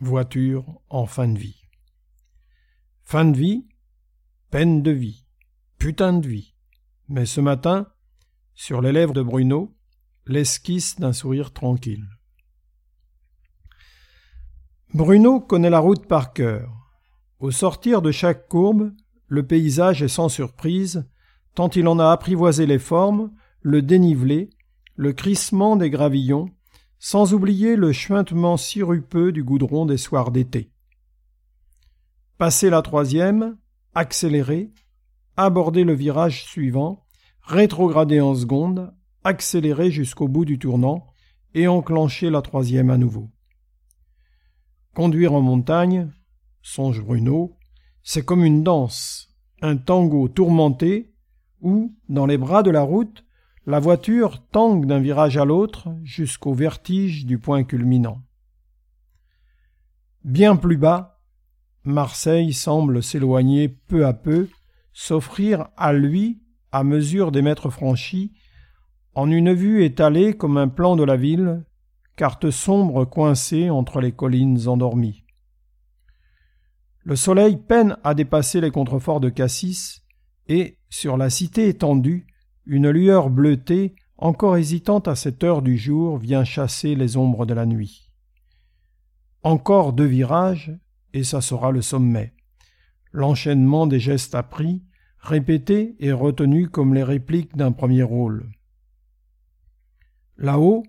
Voiture 0.00 0.80
en 0.88 1.06
fin 1.06 1.28
de 1.28 1.38
vie. 1.38 1.62
Fin 3.04 3.26
de 3.26 3.38
vie, 3.38 3.68
peine 4.50 4.82
de 4.82 4.90
vie, 4.90 5.28
putain 5.78 6.12
de 6.12 6.26
vie. 6.26 6.56
Mais 7.06 7.24
ce 7.24 7.40
matin, 7.40 7.86
sur 8.58 8.80
les 8.80 8.90
lèvres 8.90 9.12
de 9.12 9.22
Bruno, 9.22 9.72
l'esquisse 10.26 10.98
d'un 10.98 11.12
sourire 11.12 11.52
tranquille. 11.52 12.08
Bruno 14.92 15.38
connaît 15.38 15.70
la 15.70 15.78
route 15.78 16.08
par 16.08 16.32
cœur. 16.32 16.68
Au 17.38 17.52
sortir 17.52 18.02
de 18.02 18.10
chaque 18.10 18.48
courbe, 18.48 18.92
le 19.28 19.46
paysage 19.46 20.02
est 20.02 20.08
sans 20.08 20.28
surprise, 20.28 21.08
tant 21.54 21.68
il 21.68 21.86
en 21.86 22.00
a 22.00 22.10
apprivoisé 22.10 22.66
les 22.66 22.80
formes, 22.80 23.30
le 23.60 23.80
dénivelé, 23.80 24.50
le 24.96 25.12
crissement 25.12 25.76
des 25.76 25.88
gravillons, 25.88 26.50
sans 26.98 27.34
oublier 27.34 27.76
le 27.76 27.92
chuintement 27.92 28.56
sirupeux 28.56 29.30
du 29.30 29.44
goudron 29.44 29.86
des 29.86 29.98
soirs 29.98 30.32
d'été. 30.32 30.72
Passer 32.38 32.70
la 32.70 32.82
troisième, 32.82 33.56
accélérer, 33.94 34.72
aborder 35.36 35.84
le 35.84 35.94
virage 35.94 36.42
suivant, 36.42 37.04
rétrograder 37.42 38.20
en 38.20 38.34
seconde, 38.34 38.92
accélérer 39.24 39.90
jusqu'au 39.90 40.28
bout 40.28 40.44
du 40.44 40.58
tournant 40.58 41.06
et 41.54 41.66
enclencher 41.68 42.30
la 42.30 42.42
troisième 42.42 42.90
à 42.90 42.98
nouveau. 42.98 43.30
Conduire 44.94 45.32
en 45.32 45.40
montagne, 45.40 46.10
songe 46.62 47.02
Bruno, 47.02 47.56
C'est 48.02 48.24
comme 48.24 48.44
une 48.44 48.62
danse, 48.62 49.34
un 49.60 49.76
tango 49.76 50.28
tourmenté 50.28 51.12
où, 51.60 51.94
dans 52.08 52.26
les 52.26 52.38
bras 52.38 52.62
de 52.62 52.70
la 52.70 52.82
route, 52.82 53.24
la 53.66 53.80
voiture 53.80 54.46
tangue 54.48 54.86
d'un 54.86 54.98
virage 54.98 55.36
à 55.36 55.44
l'autre 55.44 55.94
jusqu'au 56.02 56.54
vertige 56.54 57.26
du 57.26 57.38
point 57.38 57.64
culminant. 57.64 58.22
Bien 60.24 60.56
plus 60.56 60.78
bas, 60.78 61.20
Marseille 61.84 62.52
semble 62.52 63.02
s'éloigner 63.02 63.68
peu 63.68 64.06
à 64.06 64.12
peu, 64.12 64.48
s'offrir 64.92 65.68
à 65.76 65.92
lui 65.92 66.40
à 66.72 66.84
mesure 66.84 67.32
des 67.32 67.42
mètres 67.42 67.70
franchis, 67.70 68.32
en 69.14 69.30
une 69.30 69.52
vue 69.52 69.84
étalée 69.84 70.34
comme 70.36 70.56
un 70.56 70.68
plan 70.68 70.96
de 70.96 71.04
la 71.04 71.16
ville, 71.16 71.64
carte 72.16 72.50
sombre 72.50 73.04
coincée 73.04 73.70
entre 73.70 74.00
les 74.00 74.12
collines 74.12 74.68
endormies. 74.68 75.24
Le 77.04 77.16
soleil 77.16 77.56
peine 77.56 77.96
à 78.04 78.14
dépasser 78.14 78.60
les 78.60 78.70
contreforts 78.70 79.20
de 79.20 79.30
Cassis, 79.30 80.02
et, 80.48 80.78
sur 80.90 81.16
la 81.16 81.30
cité 81.30 81.68
étendue, 81.68 82.26
une 82.66 82.90
lueur 82.90 83.30
bleutée, 83.30 83.94
encore 84.16 84.56
hésitante 84.56 85.08
à 85.08 85.14
cette 85.14 85.44
heure 85.44 85.62
du 85.62 85.78
jour, 85.78 86.18
vient 86.18 86.44
chasser 86.44 86.94
les 86.94 87.16
ombres 87.16 87.46
de 87.46 87.54
la 87.54 87.66
nuit. 87.66 88.12
Encore 89.42 89.92
deux 89.92 90.06
virages, 90.06 90.72
et 91.14 91.24
ça 91.24 91.40
sera 91.40 91.70
le 91.70 91.82
sommet. 91.82 92.34
L'enchaînement 93.12 93.86
des 93.86 94.00
gestes 94.00 94.34
appris, 94.34 94.82
répétés 95.20 95.96
et 96.00 96.12
retenus 96.12 96.68
comme 96.70 96.94
les 96.94 97.02
répliques 97.02 97.56
d'un 97.56 97.72
premier 97.72 98.02
rôle. 98.02 98.48
Là-haut, 100.36 100.84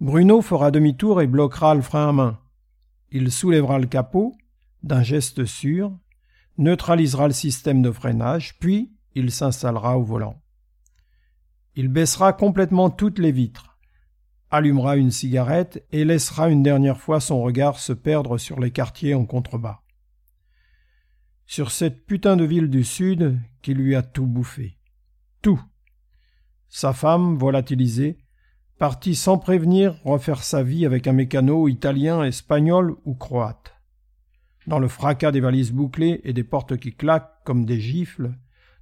Bruno 0.00 0.42
fera 0.42 0.70
demi-tour 0.70 1.22
et 1.22 1.26
bloquera 1.26 1.74
le 1.74 1.82
frein 1.82 2.10
à 2.10 2.12
main. 2.12 2.40
Il 3.10 3.32
soulèvera 3.32 3.78
le 3.78 3.86
capot, 3.86 4.34
d'un 4.82 5.02
geste 5.02 5.46
sûr, 5.46 5.96
neutralisera 6.58 7.28
le 7.28 7.32
système 7.32 7.82
de 7.82 7.90
freinage, 7.90 8.58
puis 8.58 8.92
il 9.14 9.30
s'installera 9.30 9.98
au 9.98 10.02
volant. 10.02 10.42
Il 11.74 11.88
baissera 11.88 12.32
complètement 12.32 12.90
toutes 12.90 13.18
les 13.18 13.32
vitres, 13.32 13.78
allumera 14.50 14.96
une 14.96 15.10
cigarette 15.10 15.86
et 15.90 16.04
laissera 16.04 16.50
une 16.50 16.62
dernière 16.62 16.98
fois 16.98 17.20
son 17.20 17.42
regard 17.42 17.78
se 17.78 17.92
perdre 17.92 18.38
sur 18.38 18.60
les 18.60 18.70
quartiers 18.70 19.14
en 19.14 19.24
contrebas. 19.24 19.80
Sur 21.46 21.70
cette 21.70 22.06
putain 22.06 22.36
de 22.36 22.44
ville 22.44 22.68
du 22.68 22.82
Sud 22.82 23.40
qui 23.62 23.72
lui 23.72 23.94
a 23.94 24.02
tout 24.02 24.26
bouffé. 24.26 24.78
Tout. 25.42 25.60
Sa 26.68 26.92
femme, 26.92 27.36
volatilisée, 27.36 28.18
partie 28.78 29.14
sans 29.14 29.38
prévenir 29.38 30.00
refaire 30.04 30.42
sa 30.42 30.62
vie 30.62 30.84
avec 30.84 31.06
un 31.06 31.12
mécano 31.12 31.68
italien, 31.68 32.24
espagnol 32.24 32.96
ou 33.04 33.14
croate. 33.14 33.74
Dans 34.66 34.80
le 34.80 34.88
fracas 34.88 35.30
des 35.30 35.40
valises 35.40 35.72
bouclées 35.72 36.20
et 36.24 36.32
des 36.32 36.44
portes 36.44 36.76
qui 36.76 36.92
claquent 36.94 37.44
comme 37.44 37.64
des 37.64 37.78
gifles, 37.78 38.32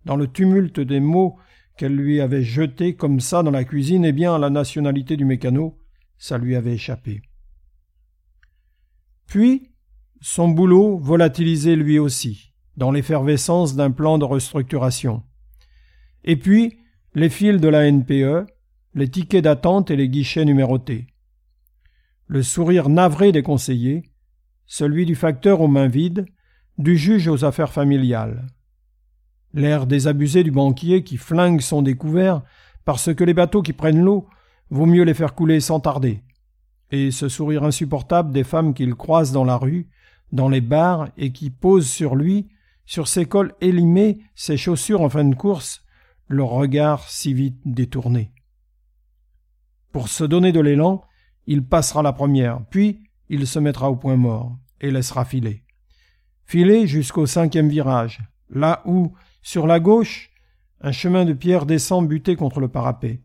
dans 0.06 0.16
le 0.16 0.26
tumulte 0.26 0.80
des 0.80 1.00
mots 1.00 1.38
qu'elle 1.76 1.94
lui 1.94 2.20
avait 2.20 2.42
jetés 2.42 2.96
comme 2.96 3.20
ça 3.20 3.42
dans 3.42 3.50
la 3.50 3.64
cuisine, 3.64 4.04
eh 4.04 4.12
bien, 4.12 4.38
la 4.38 4.50
nationalité 4.50 5.16
du 5.16 5.24
mécano, 5.24 5.78
ça 6.16 6.38
lui 6.38 6.56
avait 6.56 6.74
échappé. 6.74 7.20
Puis, 9.26 9.70
son 10.20 10.48
boulot 10.48 10.98
volatilisé 10.98 11.76
lui 11.76 11.98
aussi, 11.98 12.53
dans 12.76 12.90
l'effervescence 12.90 13.76
d'un 13.76 13.90
plan 13.90 14.18
de 14.18 14.24
restructuration. 14.24 15.22
Et 16.24 16.36
puis, 16.36 16.78
les 17.14 17.28
fils 17.28 17.60
de 17.60 17.68
la 17.68 17.90
NPE, 17.90 18.46
les 18.94 19.08
tickets 19.08 19.44
d'attente 19.44 19.90
et 19.90 19.96
les 19.96 20.08
guichets 20.08 20.44
numérotés. 20.44 21.06
Le 22.26 22.42
sourire 22.42 22.88
navré 22.88 23.32
des 23.32 23.42
conseillers, 23.42 24.10
celui 24.66 25.06
du 25.06 25.14
facteur 25.14 25.60
aux 25.60 25.68
mains 25.68 25.88
vides, 25.88 26.24
du 26.78 26.96
juge 26.96 27.28
aux 27.28 27.44
affaires 27.44 27.72
familiales. 27.72 28.46
L'air 29.52 29.86
désabusé 29.86 30.42
du 30.42 30.50
banquier 30.50 31.04
qui 31.04 31.16
flingue 31.16 31.60
son 31.60 31.82
découvert 31.82 32.42
parce 32.84 33.14
que 33.14 33.24
les 33.24 33.34
bateaux 33.34 33.62
qui 33.62 33.72
prennent 33.72 34.02
l'eau, 34.02 34.28
vaut 34.70 34.86
mieux 34.86 35.04
les 35.04 35.14
faire 35.14 35.34
couler 35.34 35.60
sans 35.60 35.80
tarder. 35.80 36.22
Et 36.90 37.10
ce 37.10 37.28
sourire 37.28 37.64
insupportable 37.64 38.32
des 38.32 38.44
femmes 38.44 38.74
qu'il 38.74 38.94
croise 38.94 39.32
dans 39.32 39.44
la 39.44 39.56
rue, 39.56 39.88
dans 40.32 40.48
les 40.48 40.60
bars, 40.60 41.08
et 41.16 41.32
qui 41.32 41.50
posent 41.50 41.88
sur 41.88 42.14
lui, 42.14 42.48
sur 42.86 43.08
ses 43.08 43.26
cols 43.26 43.54
élimés, 43.60 44.18
ses 44.34 44.56
chaussures 44.56 45.00
en 45.00 45.08
fin 45.08 45.24
de 45.24 45.34
course, 45.34 45.84
leur 46.28 46.48
regard 46.48 47.08
si 47.08 47.34
vite 47.34 47.58
détourné. 47.64 48.32
Pour 49.92 50.08
se 50.08 50.24
donner 50.24 50.52
de 50.52 50.60
l'élan, 50.60 51.04
il 51.46 51.64
passera 51.64 52.02
la 52.02 52.12
première, 52.12 52.64
puis 52.70 53.00
il 53.28 53.46
se 53.46 53.58
mettra 53.58 53.90
au 53.90 53.96
point 53.96 54.16
mort 54.16 54.58
et 54.80 54.90
laissera 54.90 55.24
filer. 55.24 55.64
Filer 56.44 56.86
jusqu'au 56.86 57.26
cinquième 57.26 57.68
virage, 57.68 58.20
là 58.50 58.82
où, 58.84 59.14
sur 59.42 59.66
la 59.66 59.80
gauche, 59.80 60.30
un 60.80 60.92
chemin 60.92 61.24
de 61.24 61.32
pierre 61.32 61.66
descend 61.66 62.06
buté 62.06 62.36
contre 62.36 62.60
le 62.60 62.68
parapet. 62.68 63.22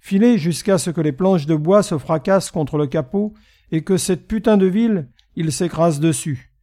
Filer 0.00 0.38
jusqu'à 0.38 0.78
ce 0.78 0.90
que 0.90 1.00
les 1.00 1.12
planches 1.12 1.46
de 1.46 1.54
bois 1.54 1.82
se 1.82 1.98
fracassent 1.98 2.50
contre 2.50 2.76
le 2.76 2.86
capot 2.86 3.34
et 3.70 3.82
que 3.84 3.96
cette 3.96 4.26
putain 4.26 4.56
de 4.56 4.66
ville, 4.66 5.08
il 5.36 5.52
s'écrase 5.52 6.00
dessus. 6.00 6.53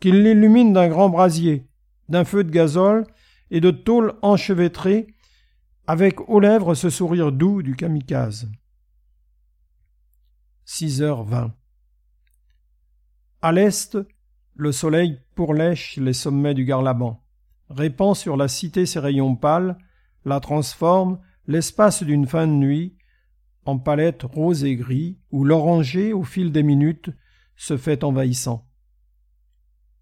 Qu'il 0.00 0.22
l'illumine 0.22 0.72
d'un 0.72 0.88
grand 0.88 1.08
brasier, 1.08 1.66
d'un 2.08 2.24
feu 2.24 2.44
de 2.44 2.50
gazole 2.50 3.04
et 3.50 3.60
de 3.60 3.70
tôle 3.70 4.14
enchevêtrée, 4.22 5.08
avec 5.86 6.28
aux 6.28 6.38
lèvres 6.38 6.74
ce 6.74 6.90
sourire 6.90 7.32
doux 7.32 7.62
du 7.62 7.74
kamikaze. 7.74 8.50
6 10.66 11.02
heures 11.02 11.24
vingt. 11.24 11.54
À 13.40 13.52
l'est, 13.52 13.96
le 14.54 14.70
soleil 14.70 15.20
pourlèche 15.34 15.96
les 15.96 16.12
sommets 16.12 16.54
du 16.54 16.64
Garlaban, 16.64 17.24
répand 17.70 18.14
sur 18.14 18.36
la 18.36 18.48
cité 18.48 18.84
ses 18.84 18.98
rayons 18.98 19.34
pâles, 19.34 19.78
la 20.24 20.40
transforme, 20.40 21.20
l'espace 21.46 22.02
d'une 22.02 22.26
fin 22.26 22.46
de 22.46 22.52
nuit, 22.52 22.98
en 23.64 23.78
palette 23.78 24.24
rose 24.24 24.64
et 24.64 24.76
gris, 24.76 25.18
où 25.30 25.44
l'oranger, 25.44 26.12
au 26.12 26.22
fil 26.22 26.52
des 26.52 26.62
minutes, 26.62 27.10
se 27.56 27.76
fait 27.76 28.04
envahissant. 28.04 28.67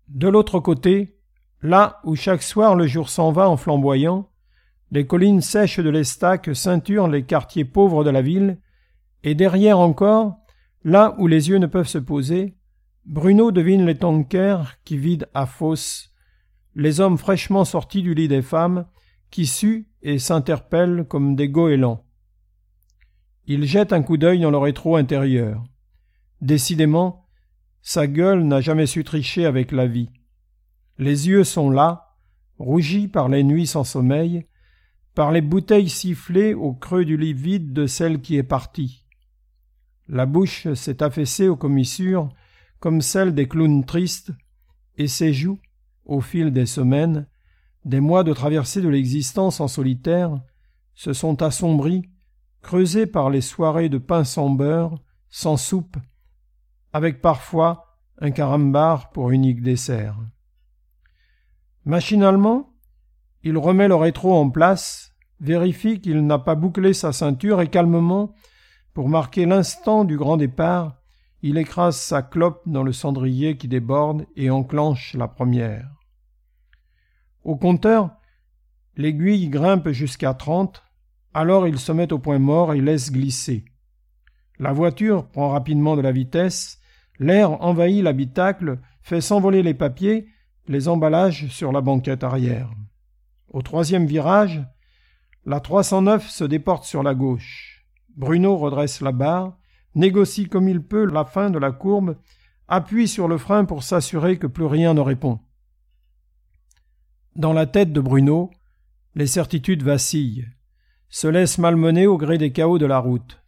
De 0.08 0.28
l'autre 0.28 0.60
côté, 0.60 1.18
là 1.62 2.00
où 2.04 2.14
chaque 2.14 2.42
soir 2.42 2.74
le 2.74 2.86
jour 2.86 3.08
s'en 3.08 3.32
va 3.32 3.48
en 3.48 3.56
flamboyant, 3.56 4.30
les 4.92 5.06
collines 5.06 5.40
sèches 5.40 5.80
de 5.80 5.90
l'Estac 5.90 6.54
ceinturent 6.54 7.08
les 7.08 7.24
quartiers 7.24 7.64
pauvres 7.64 8.04
de 8.04 8.10
la 8.10 8.22
ville, 8.22 8.58
et 9.24 9.34
derrière 9.34 9.80
encore, 9.80 10.36
là 10.84 11.16
où 11.18 11.26
les 11.26 11.48
yeux 11.48 11.58
ne 11.58 11.66
peuvent 11.66 11.88
se 11.88 11.98
poser, 11.98 12.56
Bruno 13.04 13.50
devine 13.50 13.84
les 13.84 13.96
tankers 13.96 14.76
qui 14.84 14.96
vident 14.96 15.26
à 15.34 15.46
fosse, 15.46 16.12
les 16.76 17.00
hommes 17.00 17.18
fraîchement 17.18 17.64
sortis 17.64 18.02
du 18.02 18.14
lit 18.14 18.28
des 18.28 18.42
femmes, 18.42 18.86
qui 19.30 19.46
suent 19.46 19.88
et 20.02 20.18
s'interpellent 20.18 21.04
comme 21.08 21.34
des 21.34 21.48
goélands. 21.48 22.04
Il 23.46 23.64
jette 23.64 23.92
un 23.92 24.02
coup 24.02 24.16
d'œil 24.16 24.40
dans 24.40 24.50
le 24.50 24.58
rétro 24.58 24.96
intérieur. 24.96 25.64
Décidément, 26.40 27.25
sa 27.88 28.08
gueule 28.08 28.42
n'a 28.42 28.60
jamais 28.60 28.86
su 28.86 29.04
tricher 29.04 29.46
avec 29.46 29.70
la 29.70 29.86
vie. 29.86 30.10
Les 30.98 31.28
yeux 31.28 31.44
sont 31.44 31.70
là, 31.70 32.16
rougis 32.58 33.06
par 33.06 33.28
les 33.28 33.44
nuits 33.44 33.68
sans 33.68 33.84
sommeil, 33.84 34.44
par 35.14 35.30
les 35.30 35.40
bouteilles 35.40 35.88
sifflées 35.88 36.52
au 36.52 36.72
creux 36.74 37.04
du 37.04 37.16
lit 37.16 37.32
vide 37.32 37.72
de 37.72 37.86
celle 37.86 38.20
qui 38.20 38.34
est 38.34 38.42
partie. 38.42 39.04
La 40.08 40.26
bouche 40.26 40.66
s'est 40.74 41.00
affaissée 41.00 41.46
aux 41.46 41.54
commissures 41.54 42.28
comme 42.80 43.02
celle 43.02 43.36
des 43.36 43.46
clowns 43.46 43.84
tristes, 43.84 44.32
et 44.96 45.06
ses 45.06 45.32
joues, 45.32 45.60
au 46.06 46.20
fil 46.20 46.52
des 46.52 46.66
semaines, 46.66 47.28
des 47.84 48.00
mois 48.00 48.24
de 48.24 48.32
traversée 48.32 48.82
de 48.82 48.88
l'existence 48.88 49.60
en 49.60 49.68
solitaire, 49.68 50.42
se 50.94 51.12
sont 51.12 51.40
assombries, 51.40 52.10
creusées 52.62 53.06
par 53.06 53.30
les 53.30 53.42
soirées 53.42 53.88
de 53.88 53.98
pain 53.98 54.24
sans 54.24 54.50
beurre, 54.50 55.00
sans 55.30 55.56
soupe, 55.56 55.98
avec 56.96 57.20
parfois 57.20 57.98
un 58.22 58.30
carambar 58.30 59.10
pour 59.10 59.30
unique 59.30 59.60
dessert. 59.60 60.16
Machinalement, 61.84 62.72
il 63.42 63.58
remet 63.58 63.86
le 63.86 63.94
rétro 63.94 64.34
en 64.34 64.48
place, 64.48 65.14
vérifie 65.38 66.00
qu'il 66.00 66.26
n'a 66.26 66.38
pas 66.38 66.54
bouclé 66.54 66.94
sa 66.94 67.12
ceinture 67.12 67.60
et 67.60 67.68
calmement, 67.68 68.34
pour 68.94 69.10
marquer 69.10 69.44
l'instant 69.44 70.06
du 70.06 70.16
grand 70.16 70.38
départ, 70.38 70.96
il 71.42 71.58
écrase 71.58 71.98
sa 71.98 72.22
clope 72.22 72.62
dans 72.64 72.82
le 72.82 72.94
cendrier 72.94 73.58
qui 73.58 73.68
déborde 73.68 74.24
et 74.34 74.48
enclenche 74.48 75.12
la 75.12 75.28
première. 75.28 75.90
Au 77.44 77.56
compteur, 77.56 78.10
l'aiguille 78.96 79.50
grimpe 79.50 79.90
jusqu'à 79.90 80.32
trente, 80.32 80.82
alors 81.34 81.68
il 81.68 81.78
se 81.78 81.92
met 81.92 82.10
au 82.14 82.18
point 82.18 82.38
mort 82.38 82.72
et 82.72 82.80
laisse 82.80 83.12
glisser. 83.12 83.66
La 84.58 84.72
voiture 84.72 85.28
prend 85.28 85.50
rapidement 85.50 85.96
de 85.96 86.00
la 86.00 86.12
vitesse, 86.12 86.75
l'air 87.18 87.62
envahit 87.62 88.02
l'habitacle, 88.02 88.78
fait 89.02 89.20
s'envoler 89.20 89.62
les 89.62 89.74
papiers, 89.74 90.28
les 90.68 90.88
emballages 90.88 91.48
sur 91.48 91.72
la 91.72 91.80
banquette 91.80 92.24
arrière. 92.24 92.70
Au 93.48 93.62
troisième 93.62 94.06
virage, 94.06 94.62
la 95.44 95.60
309 95.60 96.28
se 96.28 96.44
déporte 96.44 96.84
sur 96.84 97.02
la 97.02 97.14
gauche. 97.14 97.86
Bruno 98.16 98.56
redresse 98.56 99.00
la 99.00 99.12
barre, 99.12 99.56
négocie 99.94 100.48
comme 100.48 100.68
il 100.68 100.82
peut 100.82 101.04
la 101.04 101.24
fin 101.24 101.50
de 101.50 101.58
la 101.58 101.70
courbe, 101.70 102.16
appuie 102.68 103.08
sur 103.08 103.28
le 103.28 103.38
frein 103.38 103.64
pour 103.64 103.82
s'assurer 103.82 104.38
que 104.38 104.46
plus 104.46 104.64
rien 104.64 104.94
ne 104.94 105.00
répond. 105.00 105.38
Dans 107.36 107.52
la 107.52 107.66
tête 107.66 107.92
de 107.92 108.00
Bruno, 108.00 108.50
les 109.14 109.26
certitudes 109.26 109.82
vacillent, 109.82 110.48
se 111.08 111.28
laissent 111.28 111.58
malmener 111.58 112.06
au 112.06 112.18
gré 112.18 112.38
des 112.38 112.52
chaos 112.52 112.78
de 112.78 112.86
la 112.86 112.98
route. 112.98 113.40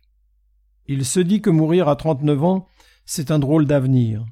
Il 0.87 1.05
se 1.05 1.21
dit 1.21 1.43
que 1.43 1.51
mourir 1.51 1.89
à 1.89 1.97
trente-neuf 1.97 2.43
ans, 2.45 2.69
c'est 3.11 3.31
un 3.31 3.39
drôle 3.39 3.65
d'avenir. 3.65 4.27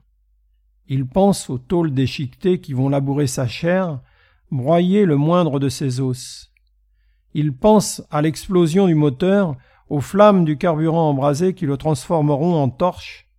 Il 0.86 1.06
pense 1.06 1.48
aux 1.48 1.56
tôles 1.56 1.94
déchiquetées 1.94 2.60
qui 2.60 2.74
vont 2.74 2.90
labourer 2.90 3.26
sa 3.26 3.48
chair, 3.48 4.02
broyer 4.50 5.06
le 5.06 5.16
moindre 5.16 5.58
de 5.58 5.70
ses 5.70 5.98
os. 5.98 6.52
Il 7.32 7.56
pense 7.56 8.02
à 8.10 8.20
l'explosion 8.20 8.86
du 8.86 8.94
moteur, 8.94 9.56
aux 9.88 10.02
flammes 10.02 10.44
du 10.44 10.58
carburant 10.58 11.08
embrasé 11.08 11.54
qui 11.54 11.64
le 11.64 11.78
transformeront 11.78 12.54
en 12.54 12.68
torche, 12.68 13.30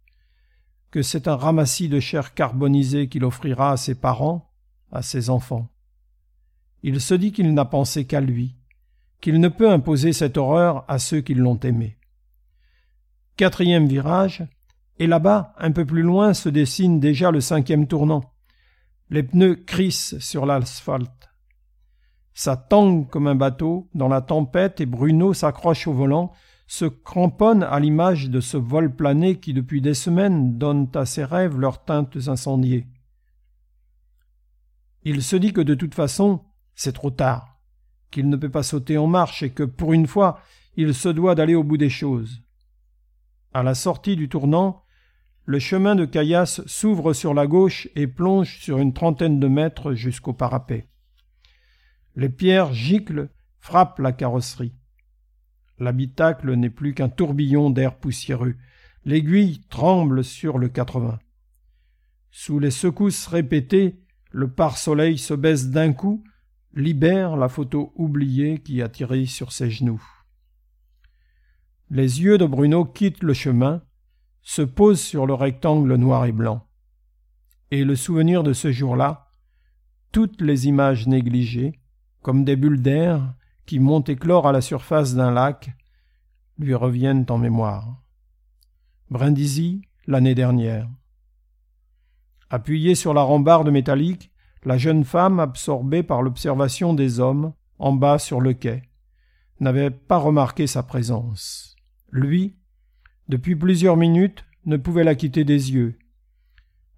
que 0.89 1.03
c'est 1.03 1.27
un 1.27 1.35
ramassis 1.35 1.87
de 1.87 1.99
chair 1.99 2.33
carbonisée 2.33 3.07
qu'il 3.07 3.23
offrira 3.23 3.73
à 3.73 3.77
ses 3.77 3.93
parents, 3.93 4.49
à 4.91 5.03
ses 5.03 5.29
enfants. 5.29 5.69
Il 6.81 6.99
se 6.99 7.13
dit 7.13 7.31
qu'il 7.31 7.53
n'a 7.53 7.65
pensé 7.65 8.07
qu'à 8.07 8.21
lui, 8.21 8.55
qu'il 9.21 9.39
ne 9.39 9.49
peut 9.49 9.69
imposer 9.69 10.13
cette 10.13 10.37
horreur 10.37 10.83
à 10.87 10.97
ceux 10.97 11.21
qui 11.21 11.35
l'ont 11.35 11.59
aimé. 11.59 11.99
Quatrième 13.35 13.87
virage, 13.87 14.43
et 14.99 15.07
là-bas, 15.07 15.53
un 15.57 15.71
peu 15.71 15.85
plus 15.85 16.01
loin, 16.01 16.33
se 16.33 16.49
dessine 16.49 16.99
déjà 16.99 17.31
le 17.31 17.41
cinquième 17.41 17.87
tournant. 17.87 18.23
Les 19.09 19.23
pneus 19.23 19.55
crissent 19.55 20.17
sur 20.19 20.45
l'asphalte. 20.45 21.29
Ça 22.33 22.57
tangue 22.57 23.09
comme 23.09 23.27
un 23.27 23.35
bateau 23.35 23.89
dans 23.93 24.07
la 24.07 24.21
tempête 24.21 24.81
et 24.81 24.85
Bruno 24.85 25.33
s'accroche 25.33 25.87
au 25.87 25.93
volant, 25.93 26.31
se 26.67 26.85
cramponne 26.85 27.63
à 27.63 27.79
l'image 27.79 28.29
de 28.29 28.41
ce 28.41 28.57
vol 28.57 28.93
plané 28.93 29.39
qui 29.39 29.53
depuis 29.53 29.81
des 29.81 29.93
semaines 29.93 30.57
donne 30.57 30.89
à 30.93 31.05
ses 31.05 31.23
rêves 31.23 31.57
leurs 31.57 31.83
teintes 31.83 32.17
incendiées. 32.27 32.85
Il 35.03 35.23
se 35.23 35.35
dit 35.35 35.53
que 35.53 35.61
de 35.61 35.73
toute 35.73 35.95
façon, 35.95 36.41
c'est 36.75 36.91
trop 36.91 37.11
tard, 37.11 37.59
qu'il 38.11 38.29
ne 38.29 38.35
peut 38.35 38.51
pas 38.51 38.63
sauter 38.63 38.97
en 38.97 39.07
marche 39.07 39.41
et 39.41 39.51
que 39.51 39.63
pour 39.63 39.93
une 39.93 40.07
fois, 40.07 40.39
il 40.75 40.93
se 40.93 41.09
doit 41.09 41.33
d'aller 41.33 41.55
au 41.55 41.63
bout 41.63 41.77
des 41.77 41.89
choses. 41.89 42.43
À 43.53 43.63
la 43.63 43.73
sortie 43.73 44.15
du 44.15 44.27
tournant, 44.27 44.83
le 45.47 45.59
chemin 45.59 45.95
de 45.95 46.03
Caillasse 46.03 46.61
s'ouvre 46.65 47.13
sur 47.13 47.33
la 47.33 47.47
gauche 47.47 47.87
et 47.95 48.05
plonge 48.05 48.59
sur 48.59 48.79
une 48.79 48.91
trentaine 48.93 49.39
de 49.39 49.47
mètres 49.47 49.93
jusqu'au 49.93 50.33
parapet. 50.33 50.89
Les 52.17 52.27
pierres 52.27 52.73
giclent, 52.73 53.29
frappent 53.57 53.99
la 53.99 54.11
carrosserie. 54.11 54.75
L'habitacle 55.79 56.53
n'est 56.55 56.69
plus 56.69 56.93
qu'un 56.93 57.07
tourbillon 57.07 57.69
d'air 57.69 57.95
poussiéreux. 57.95 58.55
L'aiguille 59.05 59.61
tremble 59.69 60.25
sur 60.25 60.57
le 60.57 60.67
80. 60.67 61.17
Sous 62.29 62.59
les 62.59 62.71
secousses 62.71 63.27
répétées, 63.27 64.01
le 64.31 64.51
pare-soleil 64.51 65.17
se 65.17 65.33
baisse 65.33 65.69
d'un 65.69 65.93
coup, 65.93 66.25
libère 66.73 67.37
la 67.37 67.47
photo 67.47 67.93
oubliée 67.95 68.59
qui 68.59 68.81
atterrit 68.81 69.27
sur 69.27 69.53
ses 69.53 69.69
genoux. 69.69 70.03
Les 71.89 72.21
yeux 72.21 72.37
de 72.37 72.45
Bruno 72.45 72.83
quittent 72.83 73.23
le 73.23 73.33
chemin, 73.33 73.81
se 74.47 74.61
pose 74.61 75.01
sur 75.01 75.25
le 75.25 75.33
rectangle 75.33 75.93
noir 75.95 76.23
et 76.23 76.31
blanc. 76.31 76.65
Et 77.69 77.83
le 77.83 77.97
souvenir 77.97 78.43
de 78.43 78.53
ce 78.53 78.71
jour-là, 78.71 79.27
toutes 80.13 80.39
les 80.39 80.67
images 80.67 81.05
négligées, 81.05 81.81
comme 82.21 82.45
des 82.45 82.55
bulles 82.55 82.81
d'air 82.81 83.33
qui 83.65 83.79
montent 83.79 84.07
éclore 84.07 84.47
à 84.47 84.53
la 84.53 84.61
surface 84.61 85.15
d'un 85.15 85.31
lac, 85.31 85.71
lui 86.57 86.73
reviennent 86.73 87.25
en 87.27 87.37
mémoire. 87.37 88.01
Brindisi, 89.09 89.81
l'année 90.07 90.33
dernière. 90.33 90.87
Appuyée 92.49 92.95
sur 92.95 93.13
la 93.13 93.23
rambarde 93.23 93.69
métallique, 93.69 94.31
la 94.63 94.77
jeune 94.77 95.03
femme, 95.03 95.41
absorbée 95.41 96.03
par 96.03 96.21
l'observation 96.21 96.93
des 96.93 97.19
hommes, 97.19 97.51
en 97.79 97.91
bas 97.91 98.17
sur 98.17 98.39
le 98.39 98.53
quai, 98.53 98.83
n'avait 99.59 99.91
pas 99.91 100.17
remarqué 100.17 100.67
sa 100.67 100.83
présence. 100.83 101.75
Lui, 102.11 102.55
depuis 103.29 103.55
plusieurs 103.55 103.97
minutes, 103.97 104.45
ne 104.65 104.77
pouvait 104.77 105.03
la 105.03 105.15
quitter 105.15 105.43
des 105.43 105.73
yeux. 105.73 105.97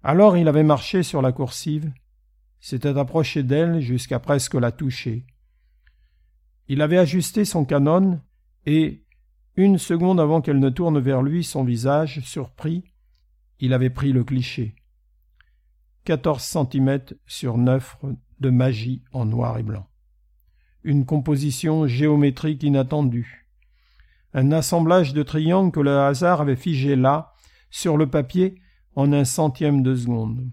Alors 0.02 0.36
il 0.36 0.48
avait 0.48 0.62
marché 0.62 1.02
sur 1.02 1.22
la 1.22 1.32
coursive, 1.32 1.92
s'était 2.60 2.98
approché 2.98 3.42
d'elle 3.42 3.80
jusqu'à 3.80 4.18
presque 4.18 4.54
la 4.54 4.72
toucher. 4.72 5.24
Il 6.68 6.82
avait 6.82 6.98
ajusté 6.98 7.44
son 7.44 7.64
canon 7.64 8.20
et, 8.66 9.04
une 9.56 9.78
seconde 9.78 10.20
avant 10.20 10.40
qu'elle 10.40 10.60
ne 10.60 10.70
tourne 10.70 11.00
vers 11.00 11.22
lui 11.22 11.44
son 11.44 11.64
visage 11.64 12.20
surpris, 12.20 12.84
il 13.58 13.72
avait 13.72 13.90
pris 13.90 14.12
le 14.12 14.24
cliché. 14.24 14.74
Quatorze 16.04 16.44
centimètres 16.44 17.14
sur 17.26 17.58
neuf 17.58 17.98
de 18.38 18.50
magie 18.50 19.02
en 19.12 19.26
noir 19.26 19.58
et 19.58 19.62
blanc. 19.62 19.86
Une 20.82 21.04
composition 21.04 21.86
géométrique 21.86 22.62
inattendue 22.62 23.49
un 24.32 24.52
assemblage 24.52 25.12
de 25.12 25.22
triangles 25.22 25.72
que 25.72 25.80
le 25.80 25.98
hasard 25.98 26.40
avait 26.40 26.56
figé 26.56 26.96
là, 26.96 27.32
sur 27.70 27.96
le 27.96 28.08
papier, 28.08 28.60
en 28.96 29.12
un 29.12 29.24
centième 29.24 29.82
de 29.82 29.94
seconde. 29.94 30.50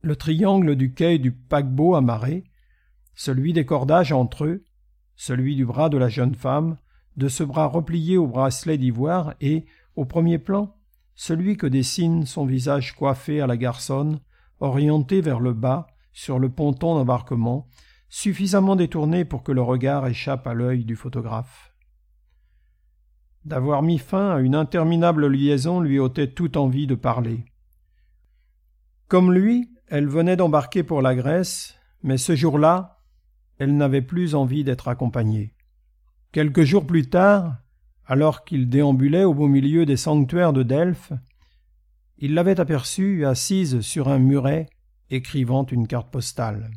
Le 0.00 0.16
triangle 0.16 0.76
du 0.76 0.94
quai 0.94 1.18
du 1.18 1.32
paquebot 1.32 1.94
amarré, 1.94 2.44
celui 3.14 3.52
des 3.52 3.64
cordages 3.64 4.12
entre 4.12 4.44
eux, 4.44 4.64
celui 5.16 5.54
du 5.54 5.64
bras 5.64 5.88
de 5.88 5.98
la 5.98 6.08
jeune 6.08 6.34
femme, 6.34 6.78
de 7.16 7.28
ce 7.28 7.44
bras 7.44 7.66
replié 7.66 8.16
au 8.16 8.26
bracelet 8.26 8.78
d'ivoire 8.78 9.34
et, 9.40 9.66
au 9.96 10.04
premier 10.04 10.38
plan, 10.38 10.74
celui 11.14 11.56
que 11.56 11.66
dessine 11.66 12.26
son 12.26 12.46
visage 12.46 12.96
coiffé 12.96 13.40
à 13.40 13.46
la 13.46 13.56
garçonne, 13.56 14.20
orienté 14.60 15.20
vers 15.20 15.40
le 15.40 15.52
bas, 15.52 15.86
sur 16.12 16.38
le 16.38 16.48
ponton 16.48 16.94
d'embarquement, 16.94 17.68
suffisamment 18.08 18.76
détourné 18.76 19.24
pour 19.24 19.42
que 19.42 19.52
le 19.52 19.62
regard 19.62 20.06
échappe 20.06 20.46
à 20.46 20.54
l'œil 20.54 20.84
du 20.84 20.96
photographe. 20.96 21.71
D'avoir 23.44 23.82
mis 23.82 23.98
fin 23.98 24.36
à 24.36 24.40
une 24.40 24.54
interminable 24.54 25.26
liaison 25.26 25.80
lui 25.80 25.98
ôtait 25.98 26.30
toute 26.30 26.56
envie 26.56 26.86
de 26.86 26.94
parler. 26.94 27.44
Comme 29.08 29.32
lui, 29.32 29.68
elle 29.88 30.06
venait 30.06 30.36
d'embarquer 30.36 30.82
pour 30.82 31.02
la 31.02 31.14
Grèce, 31.14 31.76
mais 32.02 32.16
ce 32.16 32.36
jour-là, 32.36 33.00
elle 33.58 33.76
n'avait 33.76 34.02
plus 34.02 34.34
envie 34.34 34.64
d'être 34.64 34.88
accompagnée. 34.88 35.54
Quelques 36.30 36.62
jours 36.62 36.86
plus 36.86 37.10
tard, 37.10 37.58
alors 38.06 38.44
qu'il 38.44 38.68
déambulait 38.68 39.24
au 39.24 39.34
beau 39.34 39.48
milieu 39.48 39.86
des 39.86 39.96
sanctuaires 39.96 40.52
de 40.52 40.62
Delphes, 40.62 41.12
il 42.18 42.34
l'avait 42.34 42.60
aperçue 42.60 43.26
assise 43.26 43.80
sur 43.80 44.08
un 44.08 44.18
muret, 44.18 44.70
écrivant 45.10 45.66
une 45.66 45.86
carte 45.86 46.10
postale. 46.10 46.70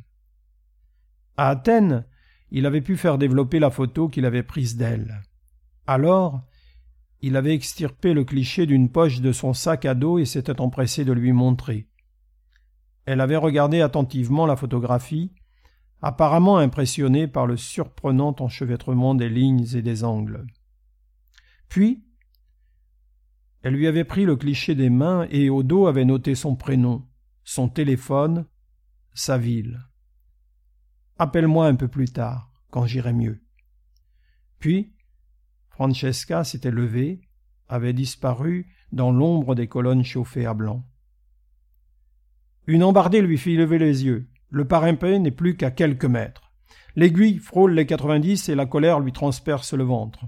À 1.38 1.49
Athènes, 1.49 2.06
il 2.51 2.65
avait 2.65 2.82
pu 2.82 2.97
faire 2.97 3.17
développer 3.17 3.60
la 3.60 3.69
photo 3.69 4.10
qu'il 4.10 4.25
avait 4.25 4.43
prise 4.43 4.75
d'elle. 4.75 5.21
Alors, 5.88 6.43
il 7.25 7.38
avait 7.38 7.55
extirpé 7.55 8.13
le 8.13 8.23
cliché 8.23 8.67
d'une 8.67 8.88
poche 8.88 9.19
de 9.19 9.31
son 9.31 9.55
sac 9.55 9.85
à 9.85 9.95
dos 9.95 10.19
et 10.19 10.25
s'était 10.25 10.61
empressé 10.61 11.05
de 11.05 11.11
lui 11.11 11.31
montrer. 11.31 11.88
Elle 13.05 13.19
avait 13.19 13.35
regardé 13.35 13.81
attentivement 13.81 14.45
la 14.45 14.55
photographie, 14.55 15.33
apparemment 16.03 16.59
impressionnée 16.59 17.27
par 17.27 17.47
le 17.47 17.57
surprenant 17.57 18.35
enchevêtrement 18.38 19.15
des 19.15 19.27
lignes 19.27 19.65
et 19.73 19.81
des 19.81 20.03
angles. 20.03 20.45
Puis, 21.67 22.05
elle 23.63 23.73
lui 23.73 23.88
avait 23.88 24.03
pris 24.03 24.25
le 24.25 24.35
cliché 24.35 24.75
des 24.75 24.91
mains 24.91 25.25
et 25.31 25.49
au 25.49 25.63
dos 25.63 25.88
avait 25.88 26.05
noté 26.05 26.35
son 26.35 26.55
prénom, 26.55 27.07
son 27.43 27.69
téléphone, 27.69 28.45
sa 29.15 29.39
ville. 29.39 29.79
Appelle-moi 31.17 31.65
un 31.65 31.75
peu 31.75 31.88
plus 31.88 32.09
tard, 32.09 32.51
quand 32.69 32.85
j'irai 32.85 33.13
mieux. 33.13 33.41
Puis, 34.59 34.94
Francesca 35.75 36.45
s'était 36.45 36.71
levée, 36.71 37.19
avait 37.67 37.91
disparu 37.91 38.73
dans 38.93 39.11
l'ombre 39.11 39.55
des 39.55 39.67
colonnes 39.67 40.05
chauffées 40.05 40.45
à 40.45 40.53
blanc. 40.53 40.85
Une 42.65 42.81
embardée 42.81 43.19
lui 43.19 43.38
fit 43.38 43.57
lever 43.57 43.77
les 43.77 44.05
yeux. 44.05 44.29
Le 44.49 44.65
parapet 44.65 45.19
n'est 45.19 45.31
plus 45.31 45.57
qu'à 45.57 45.71
quelques 45.71 46.05
mètres. 46.05 46.53
L'aiguille 46.95 47.39
frôle 47.39 47.73
les 47.73 47.85
quatre-vingt-dix 47.85 48.47
et 48.47 48.55
la 48.55 48.65
colère 48.65 49.01
lui 49.01 49.11
transperce 49.11 49.73
le 49.73 49.83
ventre. 49.83 50.21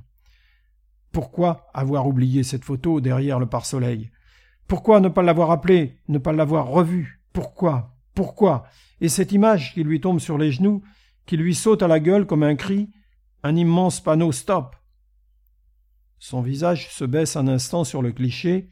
Pourquoi 1.14 1.68
avoir 1.74 2.08
oublié 2.08 2.44
cette 2.44 2.66
photo 2.66 3.00
derrière 3.00 3.40
le 3.40 3.46
pare-soleil? 3.46 4.12
Pourquoi 4.68 5.00
ne 5.00 5.08
pas 5.08 5.24
l'avoir 5.24 5.52
appelée, 5.52 5.98
ne 6.10 6.18
pas 6.18 6.34
l'avoir 6.34 6.68
revue? 6.68 7.22
Pourquoi? 7.32 7.96
Pourquoi? 8.14 8.66
Et 9.00 9.08
cette 9.08 9.32
image 9.32 9.74
qui 9.74 9.86
lui 9.86 10.02
tombe 10.02 10.20
sur 10.20 10.38
les 10.38 10.52
genoux, 10.52 10.84
qui 11.26 11.38
lui 11.38 11.56
saute 11.56 11.84
à 11.84 11.88
la 11.88 12.02
gueule 12.02 12.26
comme 12.26 12.44
un 12.44 12.58
cri, 12.58 12.90
un 13.44 13.56
immense 13.56 14.02
panneau 14.02 14.34
stop 14.34 14.76
son 16.20 16.42
visage 16.42 16.90
se 16.92 17.06
baisse 17.06 17.36
un 17.36 17.48
instant 17.48 17.84
sur 17.84 18.02
le 18.02 18.12
cliché, 18.12 18.70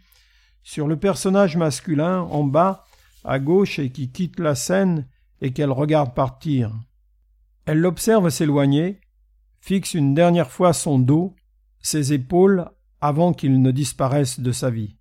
sur 0.63 0.87
le 0.87 0.97
personnage 0.97 1.57
masculin 1.57 2.21
en 2.21 2.43
bas, 2.43 2.85
à 3.23 3.39
gauche 3.39 3.79
et 3.79 3.91
qui 3.91 4.11
quitte 4.11 4.39
la 4.39 4.55
scène 4.55 5.07
et 5.41 5.51
qu'elle 5.51 5.71
regarde 5.71 6.13
partir. 6.13 6.71
Elle 7.65 7.79
l'observe 7.79 8.29
s'éloigner, 8.29 8.99
fixe 9.59 9.93
une 9.93 10.13
dernière 10.13 10.51
fois 10.51 10.73
son 10.73 10.99
dos, 10.99 11.35
ses 11.81 12.13
épaules, 12.13 12.69
avant 13.01 13.33
qu'il 13.33 13.61
ne 13.61 13.71
disparaisse 13.71 14.39
de 14.39 14.51
sa 14.51 14.69
vie. 14.69 14.95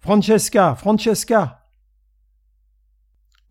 Francesca. 0.00 0.74
Francesca. 0.74 1.64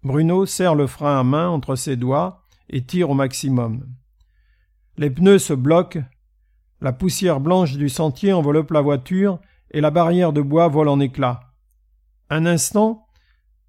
Bruno 0.04 0.46
serre 0.46 0.76
le 0.76 0.88
frein 0.88 1.20
à 1.20 1.24
main 1.24 1.50
entre 1.50 1.76
ses 1.76 1.96
doigts, 1.96 2.44
et 2.70 2.84
tire 2.84 3.10
au 3.10 3.14
maximum. 3.14 3.88
Les 4.98 5.10
pneus 5.10 5.40
se 5.40 5.54
bloquent, 5.54 6.04
la 6.82 6.94
poussière 6.94 7.40
blanche 7.40 7.76
du 7.76 7.90
sentier 7.90 8.34
enveloppe 8.34 8.72
la 8.72 8.82
voiture 8.82 9.40
et 9.72 9.82
la 9.82 9.92
barrière 9.92 10.34
de 10.34 10.42
bois 10.42 10.68
vole 10.68 10.90
en 10.90 11.00
éclats. 11.00 11.42
Un 12.30 12.46
instant, 12.46 13.08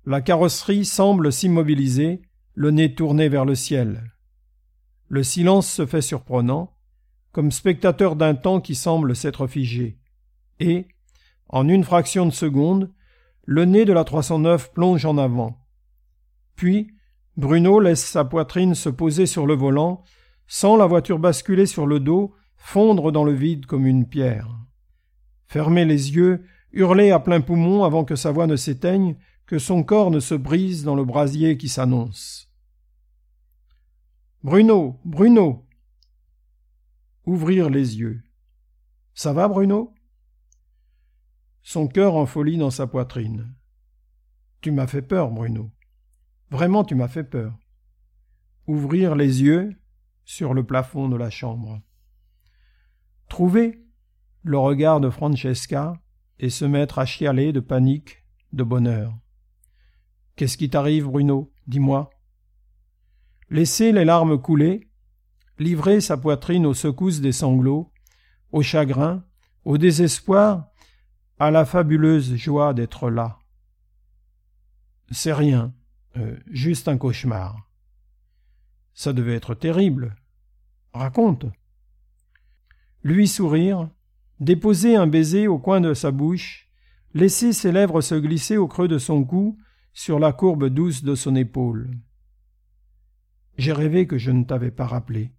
la 0.04 0.20
carrosserie 0.20 0.84
semble 0.84 1.32
s'immobiliser, 1.32 2.22
le 2.54 2.70
nez 2.70 2.94
tourné 2.94 3.28
vers 3.28 3.44
le 3.44 3.54
ciel. 3.54 4.12
Le 5.08 5.22
silence 5.22 5.70
se 5.70 5.86
fait 5.86 6.02
surprenant, 6.02 6.76
comme 7.32 7.50
spectateur 7.50 8.16
d'un 8.16 8.34
temps 8.34 8.60
qui 8.60 8.74
semble 8.74 9.14
s'être 9.14 9.46
figé. 9.46 9.98
Et, 10.60 10.86
en 11.48 11.68
une 11.68 11.84
fraction 11.84 12.26
de 12.26 12.30
seconde, 12.30 12.92
le 13.44 13.64
nez 13.64 13.84
de 13.84 13.92
la 13.92 14.04
309 14.04 14.72
plonge 14.72 15.06
en 15.06 15.16
avant. 15.16 15.64
Puis, 16.56 16.90
Bruno 17.36 17.80
laisse 17.80 18.04
sa 18.04 18.24
poitrine 18.24 18.74
se 18.74 18.88
poser 18.88 19.24
sur 19.26 19.46
le 19.46 19.54
volant, 19.54 20.02
sans 20.46 20.76
la 20.76 20.86
voiture 20.86 21.18
basculer 21.18 21.66
sur 21.66 21.86
le 21.86 22.00
dos, 22.00 22.34
fondre 22.58 23.10
dans 23.12 23.24
le 23.24 23.32
vide 23.32 23.64
comme 23.64 23.86
une 23.86 24.06
pierre. 24.06 24.48
Fermer 25.46 25.86
les 25.86 26.14
yeux, 26.14 26.44
hurler 26.72 27.10
à 27.10 27.20
plein 27.20 27.40
poumon 27.40 27.84
avant 27.84 28.04
que 28.04 28.16
sa 28.16 28.30
voix 28.30 28.46
ne 28.46 28.56
s'éteigne, 28.56 29.16
que 29.46 29.58
son 29.58 29.82
corps 29.82 30.10
ne 30.10 30.20
se 30.20 30.34
brise 30.34 30.84
dans 30.84 30.94
le 30.94 31.04
brasier 31.04 31.56
qui 31.56 31.70
s'annonce. 31.70 32.52
Bruno, 34.42 35.00
Bruno. 35.04 35.66
Ouvrir 37.24 37.70
les 37.70 37.98
yeux. 37.98 38.22
Ça 39.14 39.32
va, 39.32 39.48
Bruno? 39.48 39.94
Son 41.62 41.88
cœur 41.88 42.14
en 42.14 42.26
folie 42.26 42.58
dans 42.58 42.70
sa 42.70 42.86
poitrine. 42.86 43.54
Tu 44.60 44.70
m'as 44.70 44.86
fait 44.86 45.02
peur, 45.02 45.30
Bruno. 45.30 45.70
Vraiment, 46.50 46.84
tu 46.84 46.94
m'as 46.94 47.08
fait 47.08 47.24
peur. 47.24 47.56
Ouvrir 48.66 49.16
les 49.16 49.42
yeux 49.42 49.76
sur 50.24 50.54
le 50.54 50.64
plafond 50.64 51.08
de 51.08 51.16
la 51.16 51.30
chambre. 51.30 51.80
Trouver 53.28 53.84
le 54.42 54.58
regard 54.58 55.00
de 55.00 55.10
Francesca 55.10 55.94
et 56.38 56.50
se 56.50 56.64
mettre 56.64 56.98
à 56.98 57.06
chialer 57.06 57.52
de 57.52 57.60
panique, 57.60 58.24
de 58.52 58.62
bonheur. 58.62 59.14
Qu'est-ce 60.36 60.56
qui 60.56 60.70
t'arrive, 60.70 61.06
Bruno? 61.06 61.52
Dis-moi. 61.66 62.10
Laisser 63.50 63.92
les 63.92 64.04
larmes 64.04 64.40
couler, 64.40 64.88
livrer 65.58 66.00
sa 66.00 66.16
poitrine 66.16 66.66
aux 66.66 66.74
secousses 66.74 67.20
des 67.20 67.32
sanglots, 67.32 67.92
au 68.52 68.62
chagrin, 68.62 69.24
au 69.64 69.78
désespoir, 69.78 70.68
à 71.38 71.50
la 71.50 71.64
fabuleuse 71.64 72.36
joie 72.36 72.74
d'être 72.74 73.10
là. 73.10 73.38
C'est 75.10 75.32
rien, 75.32 75.74
euh, 76.16 76.36
juste 76.50 76.88
un 76.88 76.98
cauchemar. 76.98 77.68
Ça 78.94 79.12
devait 79.12 79.34
être 79.34 79.54
terrible. 79.54 80.16
Raconte. 80.92 81.46
Lui 83.02 83.28
sourire, 83.28 83.88
déposer 84.40 84.96
un 84.96 85.06
baiser 85.06 85.46
au 85.46 85.58
coin 85.58 85.80
de 85.80 85.94
sa 85.94 86.10
bouche, 86.10 86.68
laisser 87.14 87.52
ses 87.52 87.72
lèvres 87.72 88.00
se 88.00 88.14
glisser 88.14 88.56
au 88.56 88.66
creux 88.66 88.88
de 88.88 88.98
son 88.98 89.24
cou 89.24 89.58
sur 89.92 90.18
la 90.18 90.32
courbe 90.32 90.68
douce 90.68 91.02
de 91.04 91.14
son 91.14 91.36
épaule. 91.36 91.90
J'ai 93.56 93.72
rêvé 93.72 94.06
que 94.06 94.18
je 94.18 94.30
ne 94.30 94.44
t'avais 94.44 94.70
pas 94.70 94.86
rappelé, 94.86 95.32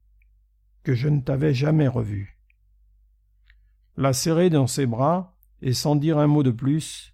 que 0.83 0.93
je 0.93 1.07
ne 1.07 1.21
t'avais 1.21 1.53
jamais 1.53 1.87
revu. 1.87 2.37
La 3.95 4.13
serrer 4.13 4.49
dans 4.49 4.67
ses 4.67 4.85
bras, 4.85 5.37
et 5.61 5.73
sans 5.73 5.95
dire 5.95 6.17
un 6.17 6.27
mot 6.27 6.43
de 6.43 6.51
plus, 6.51 7.13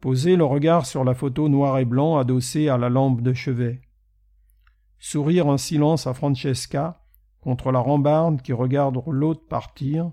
poser 0.00 0.36
le 0.36 0.44
regard 0.44 0.86
sur 0.86 1.04
la 1.04 1.14
photo 1.14 1.48
noir 1.48 1.78
et 1.78 1.84
blanc 1.84 2.18
adossée 2.18 2.68
à 2.68 2.76
la 2.78 2.88
lampe 2.88 3.22
de 3.22 3.32
chevet. 3.32 3.80
Sourire 4.98 5.46
en 5.46 5.56
silence 5.56 6.06
à 6.06 6.14
Francesca, 6.14 7.03
contre 7.44 7.70
la 7.70 7.78
rambarde 7.78 8.40
qui 8.40 8.54
regarde 8.54 9.02
l'autre 9.06 9.46
partir, 9.46 10.10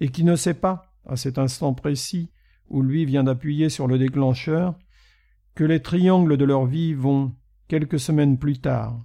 et 0.00 0.10
qui 0.10 0.22
ne 0.22 0.36
sait 0.36 0.54
pas, 0.54 0.92
à 1.06 1.16
cet 1.16 1.38
instant 1.38 1.72
précis 1.72 2.30
où 2.68 2.82
lui 2.82 3.06
vient 3.06 3.24
d'appuyer 3.24 3.70
sur 3.70 3.86
le 3.86 3.98
déclencheur, 3.98 4.78
que 5.54 5.64
les 5.64 5.80
triangles 5.80 6.36
de 6.36 6.44
leur 6.44 6.66
vie 6.66 6.92
vont, 6.92 7.34
quelques 7.68 7.98
semaines 7.98 8.38
plus 8.38 8.60
tard, 8.60 9.02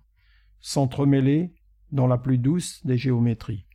s'entremêler 0.60 1.54
dans 1.94 2.06
la 2.06 2.18
plus 2.18 2.38
douce 2.38 2.86
des 2.86 2.98
géométries. 2.98 3.66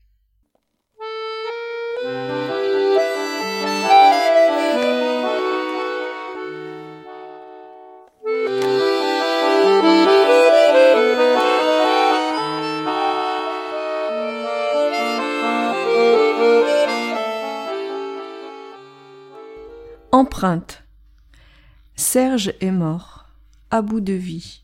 Serge 21.97 22.53
est 22.61 22.71
mort, 22.71 23.27
à 23.73 23.83
bout 23.83 24.01
de 24.01 24.13
vie. 24.13 24.63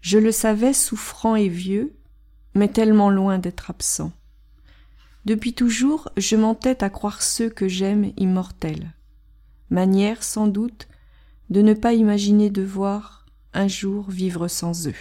Je 0.00 0.18
le 0.18 0.30
savais 0.30 0.72
souffrant 0.72 1.34
et 1.34 1.48
vieux, 1.48 1.96
mais 2.54 2.68
tellement 2.68 3.10
loin 3.10 3.38
d'être 3.38 3.70
absent. 3.70 4.12
Depuis 5.24 5.54
toujours, 5.54 6.08
je 6.16 6.36
m'entête 6.36 6.84
à 6.84 6.90
croire 6.90 7.20
ceux 7.20 7.50
que 7.50 7.66
j'aime 7.66 8.12
immortels. 8.16 8.92
Manière, 9.70 10.22
sans 10.22 10.46
doute, 10.46 10.86
de 11.48 11.62
ne 11.62 11.74
pas 11.74 11.92
imaginer 11.92 12.48
devoir 12.48 13.26
un 13.52 13.66
jour 13.66 14.08
vivre 14.08 14.46
sans 14.46 14.86
eux. 14.86 14.94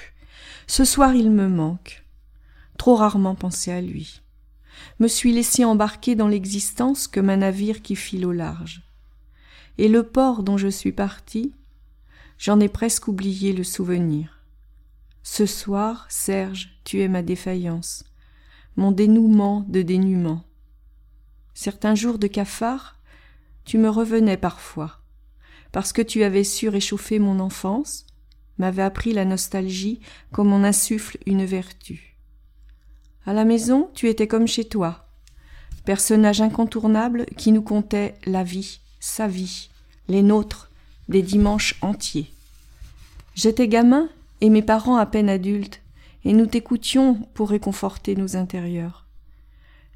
Ce 0.65 0.83
soir, 0.83 1.13
il 1.13 1.29
me 1.29 1.47
manque. 1.47 2.03
Trop 2.79 2.95
rarement 2.95 3.35
pensé 3.35 3.71
à 3.71 3.81
lui. 3.81 4.21
Me 4.99 5.07
suis 5.07 5.31
laissé 5.31 5.63
embarquer 5.63 6.15
dans 6.15 6.27
l'existence 6.27 7.07
comme 7.07 7.29
un 7.29 7.37
navire 7.37 7.83
qui 7.83 7.95
file 7.95 8.25
au 8.25 8.31
large 8.31 8.88
et 9.79 9.87
le 9.87 10.03
port 10.03 10.43
dont 10.43 10.57
je 10.57 10.67
suis 10.67 10.91
parti, 10.91 11.53
j'en 12.37 12.59
ai 12.59 12.67
presque 12.67 13.07
oublié 13.07 13.53
le 13.53 13.63
souvenir. 13.63 14.43
Ce 15.23 15.45
soir, 15.45 16.05
Serge, 16.09 16.81
tu 16.83 17.01
es 17.01 17.07
ma 17.07 17.21
défaillance, 17.21 18.03
mon 18.75 18.91
dénouement 18.91 19.65
de 19.69 19.81
dénuement. 19.81 20.43
Certains 21.53 21.95
jours 21.95 22.19
de 22.19 22.27
cafard, 22.27 22.99
tu 23.63 23.77
me 23.77 23.87
revenais 23.89 24.35
parfois, 24.35 24.99
parce 25.71 25.93
que 25.93 26.01
tu 26.01 26.23
avais 26.23 26.43
su 26.43 26.67
réchauffer 26.67 27.17
mon 27.17 27.39
enfance, 27.39 28.05
m'avais 28.57 28.83
appris 28.83 29.13
la 29.13 29.23
nostalgie 29.23 30.01
comme 30.33 30.51
on 30.51 30.65
insuffle 30.65 31.17
une 31.25 31.45
vertu. 31.45 32.17
À 33.25 33.31
la 33.31 33.45
maison, 33.45 33.89
tu 33.93 34.09
étais 34.09 34.27
comme 34.27 34.47
chez 34.47 34.65
toi, 34.65 35.07
personnage 35.85 36.41
incontournable 36.41 37.27
qui 37.37 37.53
nous 37.53 37.61
contait 37.61 38.15
la 38.25 38.43
vie, 38.43 38.81
sa 38.99 39.27
vie, 39.27 39.69
les 40.07 40.21
nôtres, 40.21 40.69
des 41.07 41.21
dimanches 41.21 41.75
entiers. 41.81 42.31
J'étais 43.35 43.67
gamin 43.67 44.09
et 44.41 44.49
mes 44.49 44.61
parents 44.61 44.97
à 44.97 45.05
peine 45.05 45.29
adultes, 45.29 45.81
et 46.25 46.33
nous 46.33 46.45
t'écoutions 46.45 47.15
pour 47.33 47.49
réconforter 47.49 48.15
nos 48.15 48.35
intérieurs. 48.35 49.05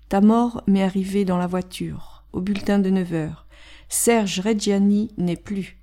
Ta 0.09 0.21
mort 0.21 0.63
m'est 0.67 0.83
arrivée 0.83 1.25
dans 1.25 1.37
la 1.37 1.47
voiture, 1.47 2.23
au 2.33 2.41
bulletin 2.41 2.79
de 2.79 2.89
neuf 2.89 3.13
heures. 3.13 3.45
Serge 3.89 4.39
Reggiani 4.39 5.11
n'est 5.17 5.35
plus. 5.35 5.77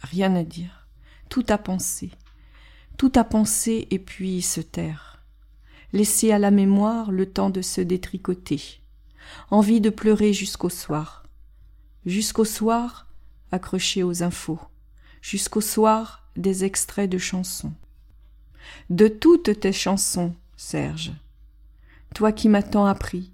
Rien 0.00 0.34
à 0.36 0.44
dire. 0.44 0.86
Tout 1.28 1.44
à 1.48 1.58
penser. 1.58 2.10
Tout 2.96 3.12
à 3.14 3.24
penser 3.24 3.86
et 3.90 3.98
puis 3.98 4.42
se 4.42 4.60
taire. 4.60 5.22
Laisser 5.92 6.32
à 6.32 6.38
la 6.38 6.50
mémoire 6.50 7.10
le 7.10 7.26
temps 7.26 7.50
de 7.50 7.62
se 7.62 7.80
détricoter. 7.80 8.80
Envie 9.50 9.80
de 9.80 9.90
pleurer 9.90 10.32
jusqu'au 10.32 10.68
soir. 10.68 11.17
Jusqu'au 12.08 12.46
soir, 12.46 13.06
accroché 13.52 14.02
aux 14.02 14.22
infos. 14.22 14.58
Jusqu'au 15.20 15.60
soir, 15.60 16.26
des 16.36 16.64
extraits 16.64 17.10
de 17.10 17.18
chansons. 17.18 17.74
De 18.88 19.08
toutes 19.08 19.60
tes 19.60 19.74
chansons, 19.74 20.34
Serge. 20.56 21.12
Toi 22.14 22.32
qui 22.32 22.48
m'as 22.48 22.62
tant 22.62 22.86
appris, 22.86 23.30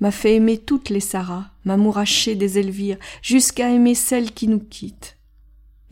m'a 0.00 0.10
fait 0.10 0.34
aimer 0.34 0.58
toutes 0.58 0.88
les 0.88 0.98
Sarah, 0.98 1.52
m'a 1.64 1.76
mouraché 1.76 2.34
des 2.34 2.58
Elvire, 2.58 2.98
jusqu'à 3.22 3.70
aimer 3.70 3.94
celles 3.94 4.32
qui 4.32 4.48
nous 4.48 4.58
quittent. 4.58 5.16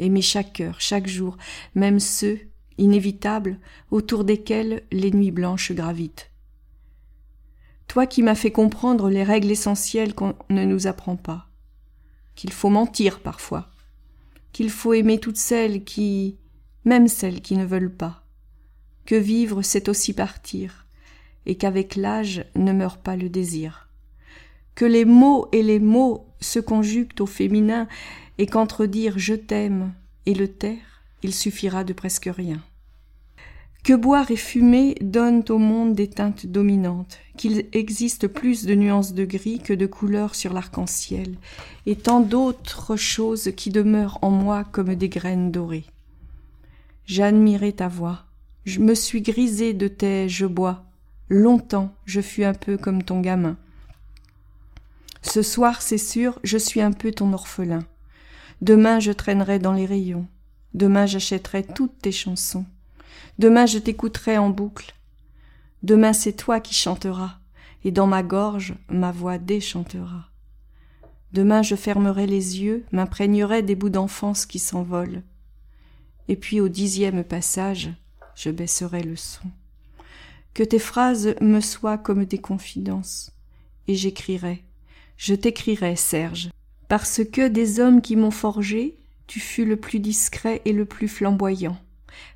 Aimer 0.00 0.20
chaque 0.20 0.60
heure, 0.60 0.80
chaque 0.80 1.06
jour, 1.06 1.36
même 1.76 2.00
ceux, 2.00 2.40
inévitables, 2.78 3.60
autour 3.92 4.24
desquels 4.24 4.82
les 4.90 5.12
nuits 5.12 5.30
blanches 5.30 5.70
gravitent. 5.70 6.32
Toi 7.86 8.08
qui 8.08 8.24
m'as 8.24 8.34
fait 8.34 8.50
comprendre 8.50 9.08
les 9.10 9.22
règles 9.22 9.52
essentielles 9.52 10.16
qu'on 10.16 10.34
ne 10.50 10.64
nous 10.64 10.88
apprend 10.88 11.14
pas 11.14 11.47
qu'il 12.38 12.52
faut 12.52 12.68
mentir 12.68 13.18
parfois, 13.18 13.68
qu'il 14.52 14.70
faut 14.70 14.92
aimer 14.92 15.18
toutes 15.18 15.38
celles 15.38 15.82
qui, 15.82 16.36
même 16.84 17.08
celles 17.08 17.40
qui 17.40 17.56
ne 17.56 17.64
veulent 17.64 17.92
pas, 17.92 18.22
que 19.06 19.16
vivre 19.16 19.62
c'est 19.62 19.88
aussi 19.88 20.12
partir, 20.12 20.86
et 21.46 21.56
qu'avec 21.56 21.96
l'âge 21.96 22.44
ne 22.54 22.70
meurt 22.70 23.02
pas 23.02 23.16
le 23.16 23.28
désir, 23.28 23.88
que 24.76 24.84
les 24.84 25.04
mots 25.04 25.48
et 25.50 25.64
les 25.64 25.80
mots 25.80 26.28
se 26.40 26.60
conjuguent 26.60 27.20
au 27.20 27.26
féminin, 27.26 27.88
et 28.38 28.46
qu'entre 28.46 28.86
dire 28.86 29.18
je 29.18 29.34
t'aime 29.34 29.92
et 30.24 30.34
le 30.34 30.46
taire, 30.46 31.02
il 31.24 31.34
suffira 31.34 31.82
de 31.82 31.92
presque 31.92 32.30
rien. 32.32 32.62
Que 33.88 33.94
boire 33.94 34.30
et 34.30 34.36
fumer 34.36 34.96
donnent 35.00 35.44
au 35.48 35.56
monde 35.56 35.94
des 35.94 36.10
teintes 36.10 36.44
dominantes, 36.44 37.16
qu'il 37.38 37.64
existe 37.72 38.28
plus 38.28 38.66
de 38.66 38.74
nuances 38.74 39.14
de 39.14 39.24
gris 39.24 39.60
que 39.60 39.72
de 39.72 39.86
couleurs 39.86 40.34
sur 40.34 40.52
l'arc-en-ciel, 40.52 41.36
et 41.86 41.96
tant 41.96 42.20
d'autres 42.20 42.96
choses 42.96 43.50
qui 43.56 43.70
demeurent 43.70 44.18
en 44.20 44.30
moi 44.30 44.62
comme 44.62 44.94
des 44.94 45.08
graines 45.08 45.50
dorées. 45.50 45.86
J'admirais 47.06 47.72
ta 47.72 47.88
voix, 47.88 48.26
je 48.66 48.80
me 48.80 48.92
suis 48.92 49.22
grisé 49.22 49.72
de 49.72 49.88
tes 49.88 50.28
je 50.28 50.44
bois, 50.44 50.84
longtemps 51.30 51.94
je 52.04 52.20
fus 52.20 52.44
un 52.44 52.52
peu 52.52 52.76
comme 52.76 53.02
ton 53.02 53.22
gamin. 53.22 53.56
Ce 55.22 55.40
soir, 55.40 55.80
c'est 55.80 55.96
sûr, 55.96 56.38
je 56.44 56.58
suis 56.58 56.82
un 56.82 56.92
peu 56.92 57.10
ton 57.10 57.32
orphelin. 57.32 57.86
Demain, 58.60 59.00
je 59.00 59.12
traînerai 59.12 59.58
dans 59.58 59.72
les 59.72 59.86
rayons. 59.86 60.26
Demain, 60.74 61.06
j'achèterai 61.06 61.62
toutes 61.62 61.98
tes 62.02 62.12
chansons. 62.12 62.66
Demain, 63.38 63.66
je 63.66 63.78
t'écouterai 63.78 64.38
en 64.38 64.50
boucle. 64.50 64.94
Demain, 65.82 66.12
c'est 66.12 66.32
toi 66.32 66.60
qui 66.60 66.74
chanteras, 66.74 67.38
et 67.84 67.92
dans 67.92 68.06
ma 68.06 68.22
gorge, 68.22 68.74
ma 68.88 69.12
voix 69.12 69.38
déchantera. 69.38 70.28
Demain, 71.32 71.62
je 71.62 71.76
fermerai 71.76 72.26
les 72.26 72.60
yeux, 72.60 72.84
m'imprégnerai 72.90 73.62
des 73.62 73.76
bouts 73.76 73.90
d'enfance 73.90 74.46
qui 74.46 74.58
s'envolent. 74.58 75.22
Et 76.26 76.36
puis, 76.36 76.60
au 76.60 76.68
dixième 76.68 77.22
passage, 77.22 77.90
je 78.34 78.50
baisserai 78.50 79.02
le 79.02 79.16
son. 79.16 79.48
Que 80.54 80.62
tes 80.62 80.78
phrases 80.78 81.34
me 81.40 81.60
soient 81.60 81.98
comme 81.98 82.24
des 82.24 82.38
confidences, 82.38 83.30
et 83.86 83.94
j'écrirai, 83.94 84.64
je 85.16 85.34
t'écrirai, 85.34 85.94
Serge, 85.94 86.50
parce 86.88 87.20
que 87.24 87.46
des 87.46 87.78
hommes 87.78 88.00
qui 88.00 88.16
m'ont 88.16 88.30
forgé, 88.30 88.98
tu 89.26 89.40
fus 89.40 89.64
le 89.64 89.76
plus 89.76 90.00
discret 90.00 90.62
et 90.64 90.72
le 90.72 90.86
plus 90.86 91.06
flamboyant 91.06 91.78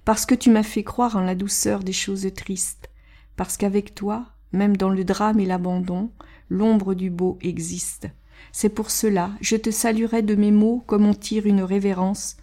parce 0.05 0.27
que 0.27 0.35
tu 0.35 0.51
m'as 0.51 0.63
fait 0.63 0.85
croire 0.85 1.17
en 1.17 1.21
la 1.21 1.35
douceur 1.35 1.83
des 1.83 1.93
choses 1.93 2.29
tristes, 2.35 2.91
parce 3.37 3.57
qu'avec 3.57 3.95
toi, 3.95 4.27
même 4.53 4.77
dans 4.77 4.91
le 4.91 5.05
drame 5.05 5.41
et 5.41 5.47
l'abandon, 5.47 6.11
l'ombre 6.49 6.95
du 6.95 7.11
beau 7.11 7.39
existe. 7.41 8.09
C'est 8.53 8.69
pour 8.69 8.91
cela, 8.91 9.31
je 9.41 9.57
te 9.57 9.71
saluerai 9.71 10.23
de 10.23 10.35
mes 10.35 10.51
mots 10.51 10.83
comme 10.87 11.07
on 11.07 11.15
tire 11.15 11.47
une 11.47 11.63
révérence, 11.63 12.37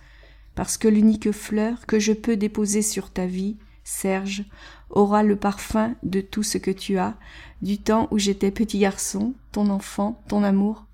parce 0.55 0.77
que 0.77 0.87
l'unique 0.87 1.31
fleur 1.31 1.85
que 1.85 1.99
je 1.99 2.13
peux 2.13 2.35
déposer 2.35 2.81
sur 2.81 3.11
ta 3.11 3.25
vie, 3.25 3.57
Serge, 3.83 4.45
aura 4.89 5.23
le 5.23 5.35
parfum 5.35 5.95
de 6.03 6.21
tout 6.21 6.43
ce 6.43 6.57
que 6.57 6.71
tu 6.71 6.97
as, 6.97 7.15
du 7.61 7.77
temps 7.77 8.07
où 8.11 8.17
j'étais 8.17 8.51
petit 8.51 8.79
garçon, 8.79 9.33
ton 9.51 9.69
enfant, 9.69 10.21
ton 10.27 10.43
amour, 10.43 10.85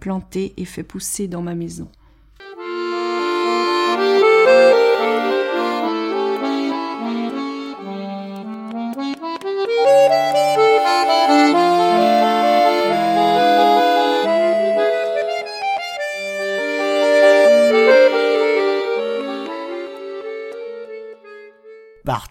planté 0.00 0.54
et 0.56 0.64
fait 0.64 0.82
pousser 0.82 1.28
dans 1.28 1.42
ma 1.42 1.54
maison. 1.54 1.90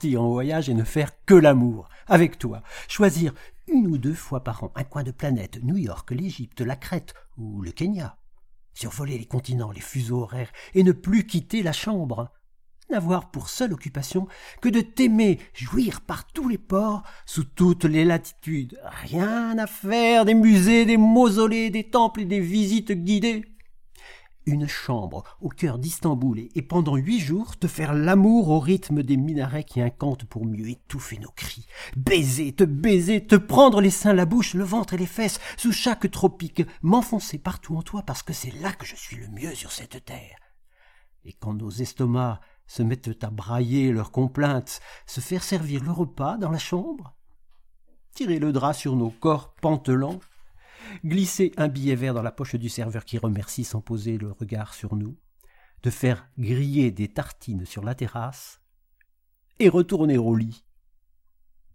En 0.05 0.29
voyage 0.29 0.69
et 0.69 0.73
ne 0.73 0.83
faire 0.83 1.11
que 1.25 1.33
l'amour, 1.33 1.89
avec 2.07 2.37
toi, 2.37 2.61
choisir 2.87 3.33
une 3.67 3.87
ou 3.87 3.97
deux 3.97 4.13
fois 4.13 4.43
par 4.43 4.63
an 4.63 4.71
un 4.75 4.83
coin 4.83 5.03
de 5.03 5.11
planète, 5.11 5.59
New 5.63 5.77
York, 5.77 6.11
l'Égypte, 6.11 6.61
la 6.61 6.75
Crète 6.75 7.13
ou 7.37 7.61
le 7.61 7.71
Kenya, 7.71 8.17
survoler 8.73 9.17
les 9.17 9.25
continents, 9.25 9.71
les 9.71 9.81
fuseaux 9.81 10.21
horaires, 10.21 10.51
et 10.75 10.83
ne 10.83 10.91
plus 10.91 11.25
quitter 11.25 11.63
la 11.63 11.73
chambre, 11.73 12.31
n'avoir 12.89 13.31
pour 13.31 13.49
seule 13.49 13.73
occupation 13.73 14.27
que 14.61 14.69
de 14.69 14.81
t'aimer, 14.81 15.39
jouir 15.53 16.01
par 16.01 16.27
tous 16.27 16.47
les 16.47 16.57
ports, 16.57 17.03
sous 17.25 17.43
toutes 17.43 17.85
les 17.85 18.05
latitudes, 18.05 18.79
rien 18.83 19.57
à 19.57 19.67
faire 19.67 20.23
des 20.25 20.35
musées, 20.35 20.85
des 20.85 20.97
mausolées, 20.97 21.69
des 21.69 21.89
temples 21.89 22.21
et 22.21 22.25
des 22.25 22.39
visites 22.39 22.91
guidées 22.91 23.56
une 24.47 24.67
chambre 24.67 25.23
au 25.41 25.49
cœur 25.49 25.77
d'Istanbul 25.77 26.47
et 26.55 26.61
pendant 26.61 26.95
huit 26.95 27.19
jours 27.19 27.57
te 27.57 27.67
faire 27.67 27.93
l'amour 27.93 28.49
au 28.49 28.59
rythme 28.59 29.03
des 29.03 29.17
minarets 29.17 29.65
qui 29.65 29.81
incantent 29.81 30.25
pour 30.25 30.45
mieux 30.45 30.69
étouffer 30.69 31.19
nos 31.19 31.31
cris. 31.31 31.67
Baiser, 31.95 32.53
te 32.53 32.63
baiser, 32.63 33.25
te 33.25 33.35
prendre 33.35 33.81
les 33.81 33.91
seins, 33.91 34.13
la 34.13 34.25
bouche, 34.25 34.53
le 34.53 34.63
ventre 34.63 34.93
et 34.93 34.97
les 34.97 35.05
fesses, 35.05 35.39
sous 35.57 35.73
chaque 35.73 36.09
tropique, 36.09 36.63
m'enfoncer 36.81 37.37
partout 37.37 37.75
en 37.75 37.81
toi 37.81 38.01
parce 38.03 38.23
que 38.23 38.33
c'est 38.33 38.55
là 38.61 38.71
que 38.71 38.85
je 38.85 38.95
suis 38.95 39.17
le 39.17 39.27
mieux 39.27 39.53
sur 39.53 39.71
cette 39.71 40.03
terre. 40.05 40.39
Et 41.25 41.33
quand 41.33 41.53
nos 41.53 41.69
estomacs 41.69 42.39
se 42.67 42.83
mettent 42.83 43.23
à 43.23 43.29
brailler 43.29 43.91
leurs 43.91 44.11
complaintes, 44.11 44.79
se 45.05 45.19
faire 45.19 45.43
servir 45.43 45.83
le 45.83 45.91
repas 45.91 46.37
dans 46.37 46.51
la 46.51 46.57
chambre, 46.57 47.15
tirer 48.13 48.39
le 48.39 48.53
drap 48.53 48.73
sur 48.73 48.95
nos 48.95 49.09
corps 49.09 49.53
pantelants, 49.55 50.19
glisser 51.03 51.51
un 51.57 51.67
billet 51.67 51.95
vert 51.95 52.13
dans 52.13 52.21
la 52.21 52.31
poche 52.31 52.55
du 52.55 52.69
serveur 52.69 53.05
qui 53.05 53.17
remercie 53.17 53.63
sans 53.63 53.81
poser 53.81 54.17
le 54.17 54.31
regard 54.31 54.73
sur 54.73 54.95
nous, 54.95 55.17
de 55.83 55.89
faire 55.89 56.27
griller 56.37 56.91
des 56.91 57.07
tartines 57.07 57.65
sur 57.65 57.83
la 57.83 57.95
terrasse, 57.95 58.61
et 59.59 59.69
retourner 59.69 60.17
au 60.17 60.35
lit. 60.35 60.65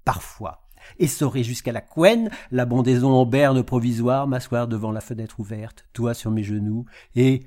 Parfois, 0.04 0.68
essorer 0.98 1.42
jusqu'à 1.42 1.72
la 1.72 1.80
couenne, 1.80 2.30
la 2.50 2.64
bondaison 2.64 3.12
en 3.12 3.26
berne 3.26 3.62
provisoire, 3.62 4.26
m'asseoir 4.26 4.68
devant 4.68 4.92
la 4.92 5.00
fenêtre 5.00 5.40
ouverte, 5.40 5.86
toi 5.92 6.14
sur 6.14 6.30
mes 6.30 6.44
genoux, 6.44 6.86
et 7.14 7.46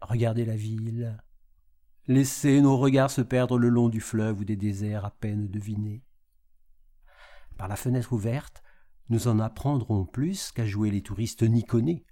regarder 0.00 0.44
la 0.44 0.56
ville, 0.56 1.18
laisser 2.06 2.60
nos 2.60 2.76
regards 2.76 3.10
se 3.10 3.20
perdre 3.20 3.58
le 3.58 3.68
long 3.68 3.88
du 3.88 4.00
fleuve 4.00 4.40
ou 4.40 4.44
des 4.44 4.56
déserts 4.56 5.04
à 5.04 5.10
peine 5.10 5.48
devinés. 5.48 6.02
Par 7.56 7.68
la 7.68 7.76
fenêtre 7.76 8.12
ouverte, 8.12 8.62
nous 9.10 9.28
en 9.28 9.38
apprendrons 9.38 10.04
plus 10.06 10.52
qu'à 10.52 10.66
jouer 10.66 10.90
les 10.90 11.02
touristes 11.02 11.42
nikonais. 11.42 12.04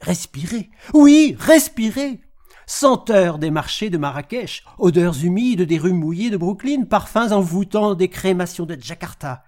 Respirez, 0.00 0.70
oui, 0.94 1.34
respirez 1.38 2.20
Senteurs 2.68 3.38
des 3.38 3.52
marchés 3.52 3.90
de 3.90 3.98
Marrakech, 3.98 4.64
odeurs 4.78 5.24
humides 5.24 5.62
des 5.62 5.78
rues 5.78 5.92
mouillées 5.92 6.30
de 6.30 6.36
Brooklyn, 6.36 6.84
parfums 6.84 7.30
envoûtants 7.30 7.94
des 7.94 8.08
crémations 8.08 8.66
de 8.66 8.76
Jakarta, 8.80 9.44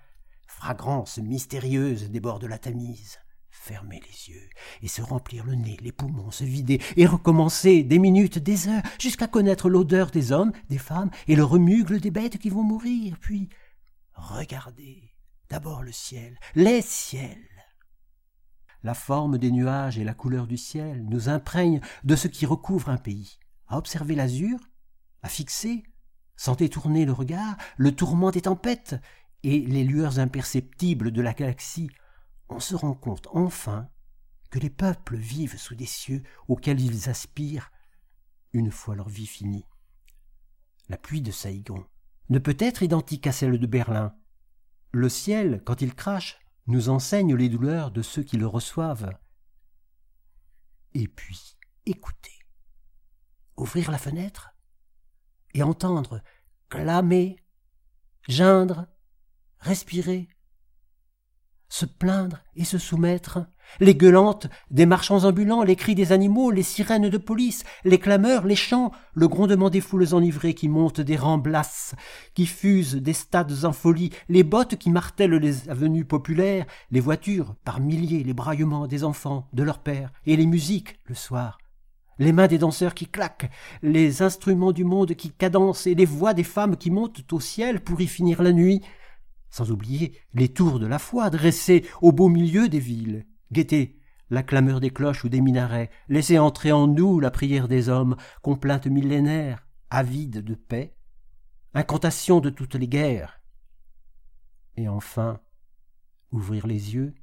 fragrances 0.47 1.19
mystérieuses 1.19 2.11
des 2.11 2.21
bords 2.21 2.39
de 2.39 2.47
la 2.47 2.59
Tamise. 2.59 3.19
Fermer 3.51 4.01
les 4.01 4.33
yeux 4.33 4.49
et 4.83 4.89
se 4.89 5.03
remplir 5.03 5.45
le 5.45 5.57
nez, 5.57 5.77
les 5.83 5.91
poumons, 5.91 6.31
se 6.31 6.45
vider 6.45 6.81
et 6.97 7.07
recommencer 7.07 7.83
des 7.83 7.99
minutes, 7.99 8.39
des 8.39 8.69
heures, 8.69 8.83
jusqu'à 9.01 9.27
connaître 9.27 9.69
l'odeur 9.69 10.13
des 10.13 10.31
hommes, 10.31 10.53
des 10.71 10.79
femmes 10.79 11.11
et 11.27 11.35
le 11.35 11.45
remugle 11.45 12.01
des 12.01 12.13
bêtes 12.13 12.39
qui 12.39 12.51
vont 12.51 12.63
mourir, 12.63 13.17
puis 13.21 13.49
regarder 14.15 15.08
D'abord 15.51 15.83
le 15.83 15.93
ciel, 15.93 16.39
les 16.55 16.83
ciels. 16.83 17.49
La 18.83 18.95
forme 18.95 19.39
des 19.39 19.51
nuages 19.51 19.99
et 19.99 20.05
la 20.05 20.15
couleur 20.15 20.47
du 20.47 20.57
ciel 20.57 21.05
nous 21.07 21.29
imprègnent 21.29 21.81
de 22.05 22.17
ce 22.17 22.29
qui 22.29 22.47
recouvre 22.47 22.91
un 22.91 22.99
pays. 22.99 23.39
À 23.67 23.79
observer 23.79 24.15
l'azur, 24.15 24.59
à 25.23 25.29
fixer, 25.29 25.83
sans 26.37 26.55
détourner 26.55 27.05
le 27.05 27.13
regard, 27.13 27.57
le 27.77 27.95
tourment 27.95 28.31
des 28.31 28.43
tempêtes 28.43 28.97
et 29.43 29.61
les 29.61 29.85
lueurs 29.85 30.19
imperceptibles 30.19 31.11
de 31.11 31.23
la 31.23 31.33
galaxie, 31.33 31.91
on 32.49 32.61
se 32.61 32.75
rend 32.75 32.95
compte 32.95 33.29
enfin 33.33 33.89
que 34.51 34.59
les 34.59 34.71
peuples 34.71 35.17
vivent 35.17 35.59
sous 35.59 35.75
des 35.75 35.87
cieux 35.87 36.23
auxquels 36.47 36.81
ils 36.81 37.09
aspirent 37.09 37.71
une 38.53 38.71
fois 38.71 38.95
leur 38.95 39.09
vie 39.09 39.27
finie. 39.27 39.67
La 40.89 40.97
pluie 40.97 41.21
de 41.21 41.31
Saïgon 41.31 41.85
ne 42.31 42.39
peut 42.39 42.57
être 42.59 42.83
identique 42.83 43.27
à 43.27 43.33
celle 43.33 43.59
de 43.59 43.67
Berlin, 43.67 44.15
le 44.93 45.09
ciel, 45.09 45.63
quand 45.65 45.81
il 45.83 45.95
crache, 45.95 46.39
nous 46.67 46.89
enseigne 46.89 47.35
les 47.35 47.49
douleurs 47.49 47.91
de 47.91 48.03
ceux 48.03 48.23
qui 48.23 48.37
le 48.37 48.47
reçoivent. 48.47 49.17
Et 50.95 51.09
puis, 51.09 51.57
écouter, 51.87 52.39
ouvrir 53.57 53.91
la 53.91 53.99
fenêtre 53.99 54.51
et 55.55 55.63
entendre 55.63 56.23
clamer, 56.69 57.37
geindre, 58.29 58.87
respirer, 59.61 60.29
se 61.69 61.87
plaindre 61.87 62.39
et 62.57 62.65
se 62.65 62.79
soumettre, 62.79 63.47
les 63.81 63.95
gueulantes 63.95 64.49
des 64.71 64.87
marchands 64.87 65.25
ambulants, 65.25 65.63
les 65.63 65.77
cris 65.77 65.95
des 65.95 66.13
animaux, 66.13 66.51
les 66.51 66.63
sirènes 66.63 67.09
de 67.09 67.19
police, 67.19 67.65
les 67.85 67.99
clameurs, 67.99 68.47
les 68.47 68.57
chants, 68.57 68.93
le 69.15 69.29
grondement 69.29 69.71
des 69.71 69.81
foules 69.81 70.15
enivrées 70.15 70.55
qui 70.55 70.69
montent 70.69 71.01
des 71.01 71.17
rangs 71.17 71.39
blasses, 71.39 71.95
qui 72.35 72.47
fusent 72.47 72.95
des 72.95 73.13
stades 73.13 73.65
en 73.65 73.73
folie, 73.73 74.11
les 74.29 74.43
bottes 74.43 74.77
qui 74.77 74.91
martèlent 74.91 75.35
les 75.35 75.69
avenues 75.69 76.05
populaires, 76.05 76.67
les 76.91 77.01
voitures 77.01 77.55
par 77.65 77.81
milliers, 77.81 78.25
les 78.25 78.35
braillements 78.35 78.87
des 78.87 79.05
enfants, 79.05 79.49
de 79.53 79.63
leurs 79.63 79.81
pères, 79.81 80.13
et 80.27 80.37
les 80.37 80.47
musiques 80.47 80.99
le 81.05 81.15
soir, 81.15 81.59
les 82.19 82.33
mains 82.33 82.49
des 82.49 82.59
danseurs 82.59 82.95
qui 82.95 83.07
claquent, 83.07 83.51
les 83.83 84.23
instruments 84.23 84.73
du 84.73 84.85
monde 84.85 85.15
qui 85.15 85.31
cadencent, 85.31 85.87
et 85.87 85.95
les 85.95 86.07
voix 86.07 86.35
des 86.35 86.45
femmes 86.45 86.77
qui 86.77 86.91
montent 86.91 87.33
au 87.33 87.41
ciel 87.41 87.81
pour 87.81 88.01
y 88.01 88.07
finir 88.07 88.43
la 88.43 88.53
nuit, 88.53 88.83
sans 89.51 89.71
oublier 89.71 90.19
les 90.35 90.49
tours 90.49 90.79
de 90.79 90.87
la 90.87 90.99
foi 90.99 91.31
dressées 91.31 91.85
au 92.03 92.13
beau 92.13 92.29
milieu 92.29 92.69
des 92.69 92.81
villes. 92.81 93.27
Guettez 93.53 93.99
la 94.31 94.43
clameur 94.43 94.81
des 94.81 94.91
cloches 94.91 95.25
ou 95.25 95.29
des 95.29 95.41
minarets, 95.41 95.91
laissez 96.09 96.39
entrer 96.39 96.73
en 96.73 96.87
nous 96.87 97.21
la 97.21 97.31
prière 97.31 97.69
des 97.69 97.89
hommes, 97.89 98.17
complainte 98.43 98.87
millénaire, 98.87 99.67
avide 99.91 100.45
de 100.45 100.55
paix, 100.55 100.97
incantation 101.75 102.41
de 102.41 102.51
toutes 102.51 102.75
les 102.75 102.89
guerres. 102.89 103.41
Et 104.77 104.89
enfin, 104.89 105.41
ouvrir 106.31 106.67
les 106.67 106.95
yeux 106.95 107.15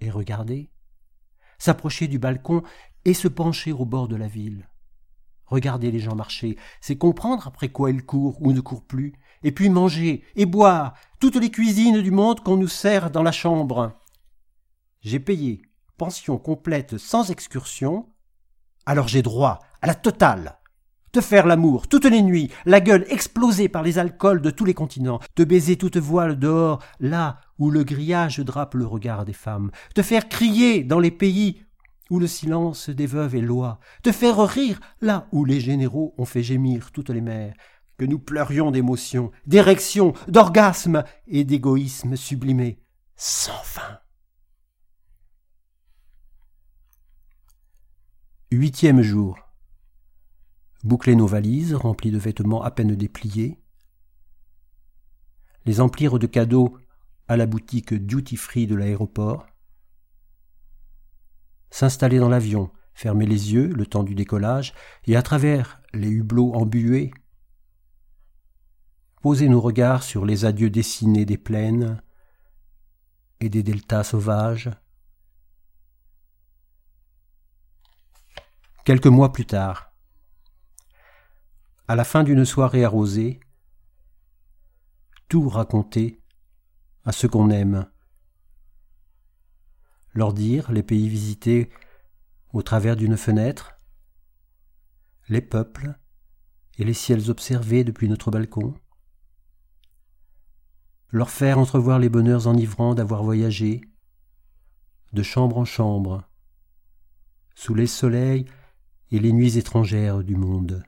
et 0.00 0.10
regarder, 0.10 0.70
s'approcher 1.58 2.08
du 2.08 2.18
balcon 2.18 2.62
et 3.04 3.14
se 3.14 3.28
pencher 3.28 3.72
au 3.72 3.84
bord 3.84 4.08
de 4.08 4.16
la 4.16 4.28
ville. 4.28 4.68
Regarder 5.46 5.90
les 5.90 6.00
gens 6.00 6.14
marcher, 6.14 6.56
c'est 6.80 6.96
comprendre 6.96 7.46
après 7.46 7.68
quoi 7.68 7.90
ils 7.90 8.04
courent 8.06 8.40
ou 8.40 8.52
ne 8.52 8.60
courent 8.60 8.86
plus, 8.86 9.12
et 9.42 9.52
puis 9.52 9.68
manger 9.68 10.22
et 10.36 10.46
boire 10.46 10.94
toutes 11.20 11.36
les 11.36 11.50
cuisines 11.50 12.02
du 12.02 12.10
monde 12.10 12.40
qu'on 12.40 12.56
nous 12.56 12.68
sert 12.68 13.10
dans 13.10 13.22
la 13.22 13.32
chambre. 13.32 13.92
J'ai 15.00 15.20
payé 15.20 15.62
pension 16.02 16.36
complète 16.36 16.98
sans 16.98 17.30
excursion, 17.30 18.08
alors 18.86 19.06
j'ai 19.06 19.22
droit 19.22 19.60
à 19.82 19.86
la 19.86 19.94
totale. 19.94 20.58
De 21.12 21.20
faire 21.20 21.46
l'amour 21.46 21.86
toutes 21.86 22.06
les 22.06 22.22
nuits, 22.22 22.50
la 22.64 22.80
gueule 22.80 23.06
explosée 23.08 23.68
par 23.68 23.84
les 23.84 24.00
alcools 24.00 24.40
de 24.40 24.50
tous 24.50 24.64
les 24.64 24.74
continents, 24.74 25.20
de 25.36 25.44
baiser 25.44 25.76
toute 25.76 25.98
voile 25.98 26.38
dehors, 26.38 26.82
là 26.98 27.38
où 27.58 27.70
le 27.70 27.84
grillage 27.84 28.40
drape 28.40 28.74
le 28.74 28.84
regard 28.84 29.24
des 29.24 29.32
femmes, 29.32 29.70
de 29.94 30.02
faire 30.02 30.28
crier 30.28 30.82
dans 30.82 30.98
les 30.98 31.12
pays 31.12 31.62
où 32.10 32.18
le 32.18 32.26
silence 32.26 32.90
des 32.90 33.06
veuves 33.06 33.36
est 33.36 33.40
loi, 33.40 33.78
de 34.02 34.10
faire 34.10 34.38
rire 34.38 34.80
là 35.00 35.28
où 35.30 35.44
les 35.44 35.60
généraux 35.60 36.14
ont 36.18 36.24
fait 36.24 36.42
gémir 36.42 36.90
toutes 36.90 37.10
les 37.10 37.20
mères, 37.20 37.54
nous 38.04 38.18
pleurions 38.18 38.70
d'émotion, 38.70 39.30
d'érection, 39.46 40.12
d'orgasme 40.28 41.04
et 41.26 41.44
d'égoïsme 41.44 42.16
sublimé, 42.16 42.78
sans 43.16 43.62
fin. 43.62 43.98
Huitième 48.50 49.02
jour. 49.02 49.38
Boucler 50.84 51.16
nos 51.16 51.26
valises, 51.26 51.74
remplies 51.74 52.10
de 52.10 52.18
vêtements 52.18 52.62
à 52.62 52.70
peine 52.70 52.94
dépliés. 52.94 53.58
Les 55.64 55.80
emplir 55.80 56.18
de 56.18 56.26
cadeaux 56.26 56.76
à 57.28 57.36
la 57.36 57.46
boutique 57.46 57.94
duty 57.94 58.36
free 58.36 58.66
de 58.66 58.74
l'aéroport. 58.74 59.46
S'installer 61.70 62.18
dans 62.18 62.28
l'avion, 62.28 62.70
fermer 62.92 63.24
les 63.24 63.54
yeux 63.54 63.68
le 63.68 63.86
temps 63.86 64.02
du 64.02 64.14
décollage 64.14 64.74
et 65.06 65.16
à 65.16 65.22
travers 65.22 65.80
les 65.94 66.10
hublots 66.10 66.52
embués, 66.52 67.12
poser 69.22 69.48
nos 69.48 69.60
regards 69.60 70.02
sur 70.02 70.26
les 70.26 70.44
adieux 70.44 70.68
dessinés 70.68 71.24
des 71.24 71.38
plaines 71.38 72.02
et 73.40 73.48
des 73.48 73.62
deltas 73.62 74.04
sauvages, 74.04 74.70
Quelques 78.84 79.06
mois 79.06 79.30
plus 79.30 79.46
tard, 79.46 79.92
à 81.86 81.94
la 81.94 82.02
fin 82.02 82.24
d'une 82.24 82.44
soirée 82.44 82.84
arrosée, 82.84 83.38
tout 85.28 85.48
raconter 85.48 86.20
à 87.04 87.12
ceux 87.12 87.28
qu'on 87.28 87.50
aime, 87.50 87.88
leur 90.14 90.32
dire 90.32 90.72
les 90.72 90.82
pays 90.82 91.08
visités 91.08 91.70
au 92.52 92.62
travers 92.62 92.96
d'une 92.96 93.16
fenêtre, 93.16 93.76
les 95.28 95.42
peuples 95.42 95.96
et 96.76 96.82
les 96.82 96.94
ciels 96.94 97.30
observés 97.30 97.84
depuis 97.84 98.08
notre 98.08 98.32
balcon, 98.32 98.74
leur 101.12 101.30
faire 101.30 101.58
entrevoir 101.58 101.98
les 101.98 102.08
bonheurs 102.08 102.46
enivrants 102.46 102.94
d'avoir 102.94 103.22
voyagé, 103.22 103.82
de 105.12 105.22
chambre 105.22 105.58
en 105.58 105.66
chambre, 105.66 106.24
sous 107.54 107.74
les 107.74 107.86
soleils 107.86 108.46
et 109.10 109.18
les 109.18 109.32
nuits 109.32 109.58
étrangères 109.58 110.24
du 110.24 110.36
monde. 110.36 110.82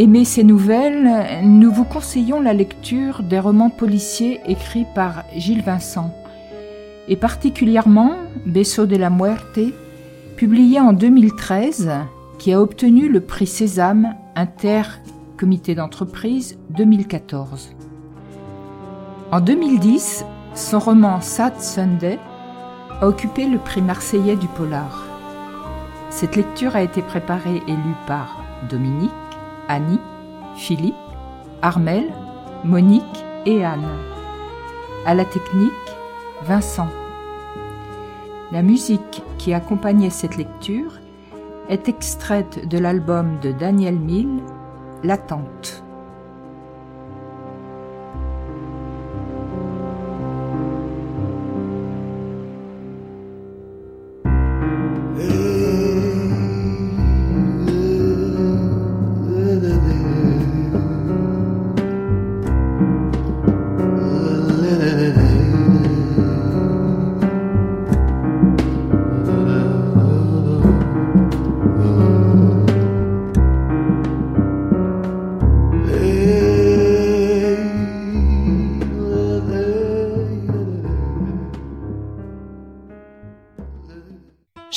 Aimé 0.00 0.24
ces 0.24 0.44
nouvelles, 0.44 1.44
nous 1.44 1.70
vous 1.70 1.84
conseillons 1.84 2.40
la 2.40 2.54
lecture 2.54 3.22
des 3.22 3.38
romans 3.38 3.68
policiers 3.68 4.40
écrits 4.46 4.86
par 4.94 5.24
Gilles 5.36 5.62
Vincent, 5.62 6.14
et 7.06 7.16
particulièrement 7.16 8.14
Beso 8.46 8.86
de 8.86 8.96
la 8.96 9.10
Muerte, 9.10 9.60
publié 10.36 10.80
en 10.80 10.94
2013, 10.94 11.90
qui 12.38 12.50
a 12.54 12.62
obtenu 12.62 13.10
le 13.10 13.20
prix 13.20 13.46
Sésame 13.46 14.14
Inter 14.36 14.84
Comité 15.36 15.74
d'entreprise 15.74 16.56
2014. 16.70 17.72
En 19.32 19.40
2010, 19.40 20.24
son 20.54 20.78
roman 20.78 21.20
Sad 21.20 21.60
Sunday 21.60 22.18
a 23.02 23.06
occupé 23.06 23.46
le 23.46 23.58
prix 23.58 23.82
marseillais 23.82 24.36
du 24.36 24.46
polar. 24.46 25.04
Cette 26.08 26.36
lecture 26.36 26.74
a 26.74 26.82
été 26.82 27.02
préparée 27.02 27.60
et 27.68 27.72
lue 27.72 28.00
par 28.06 28.42
Dominique, 28.70 29.10
Annie, 29.70 30.00
Philippe, 30.56 30.96
Armel, 31.62 32.12
Monique 32.64 33.24
et 33.46 33.64
Anne. 33.64 33.86
À 35.06 35.14
la 35.14 35.24
technique, 35.24 35.70
Vincent. 36.42 36.88
La 38.50 38.62
musique 38.62 39.22
qui 39.38 39.54
accompagnait 39.54 40.10
cette 40.10 40.36
lecture 40.36 40.98
est 41.68 41.88
extraite 41.88 42.66
de 42.66 42.78
l'album 42.78 43.38
de 43.40 43.52
Daniel 43.52 43.94
Mill, 43.94 44.42
L'attente. 45.04 45.84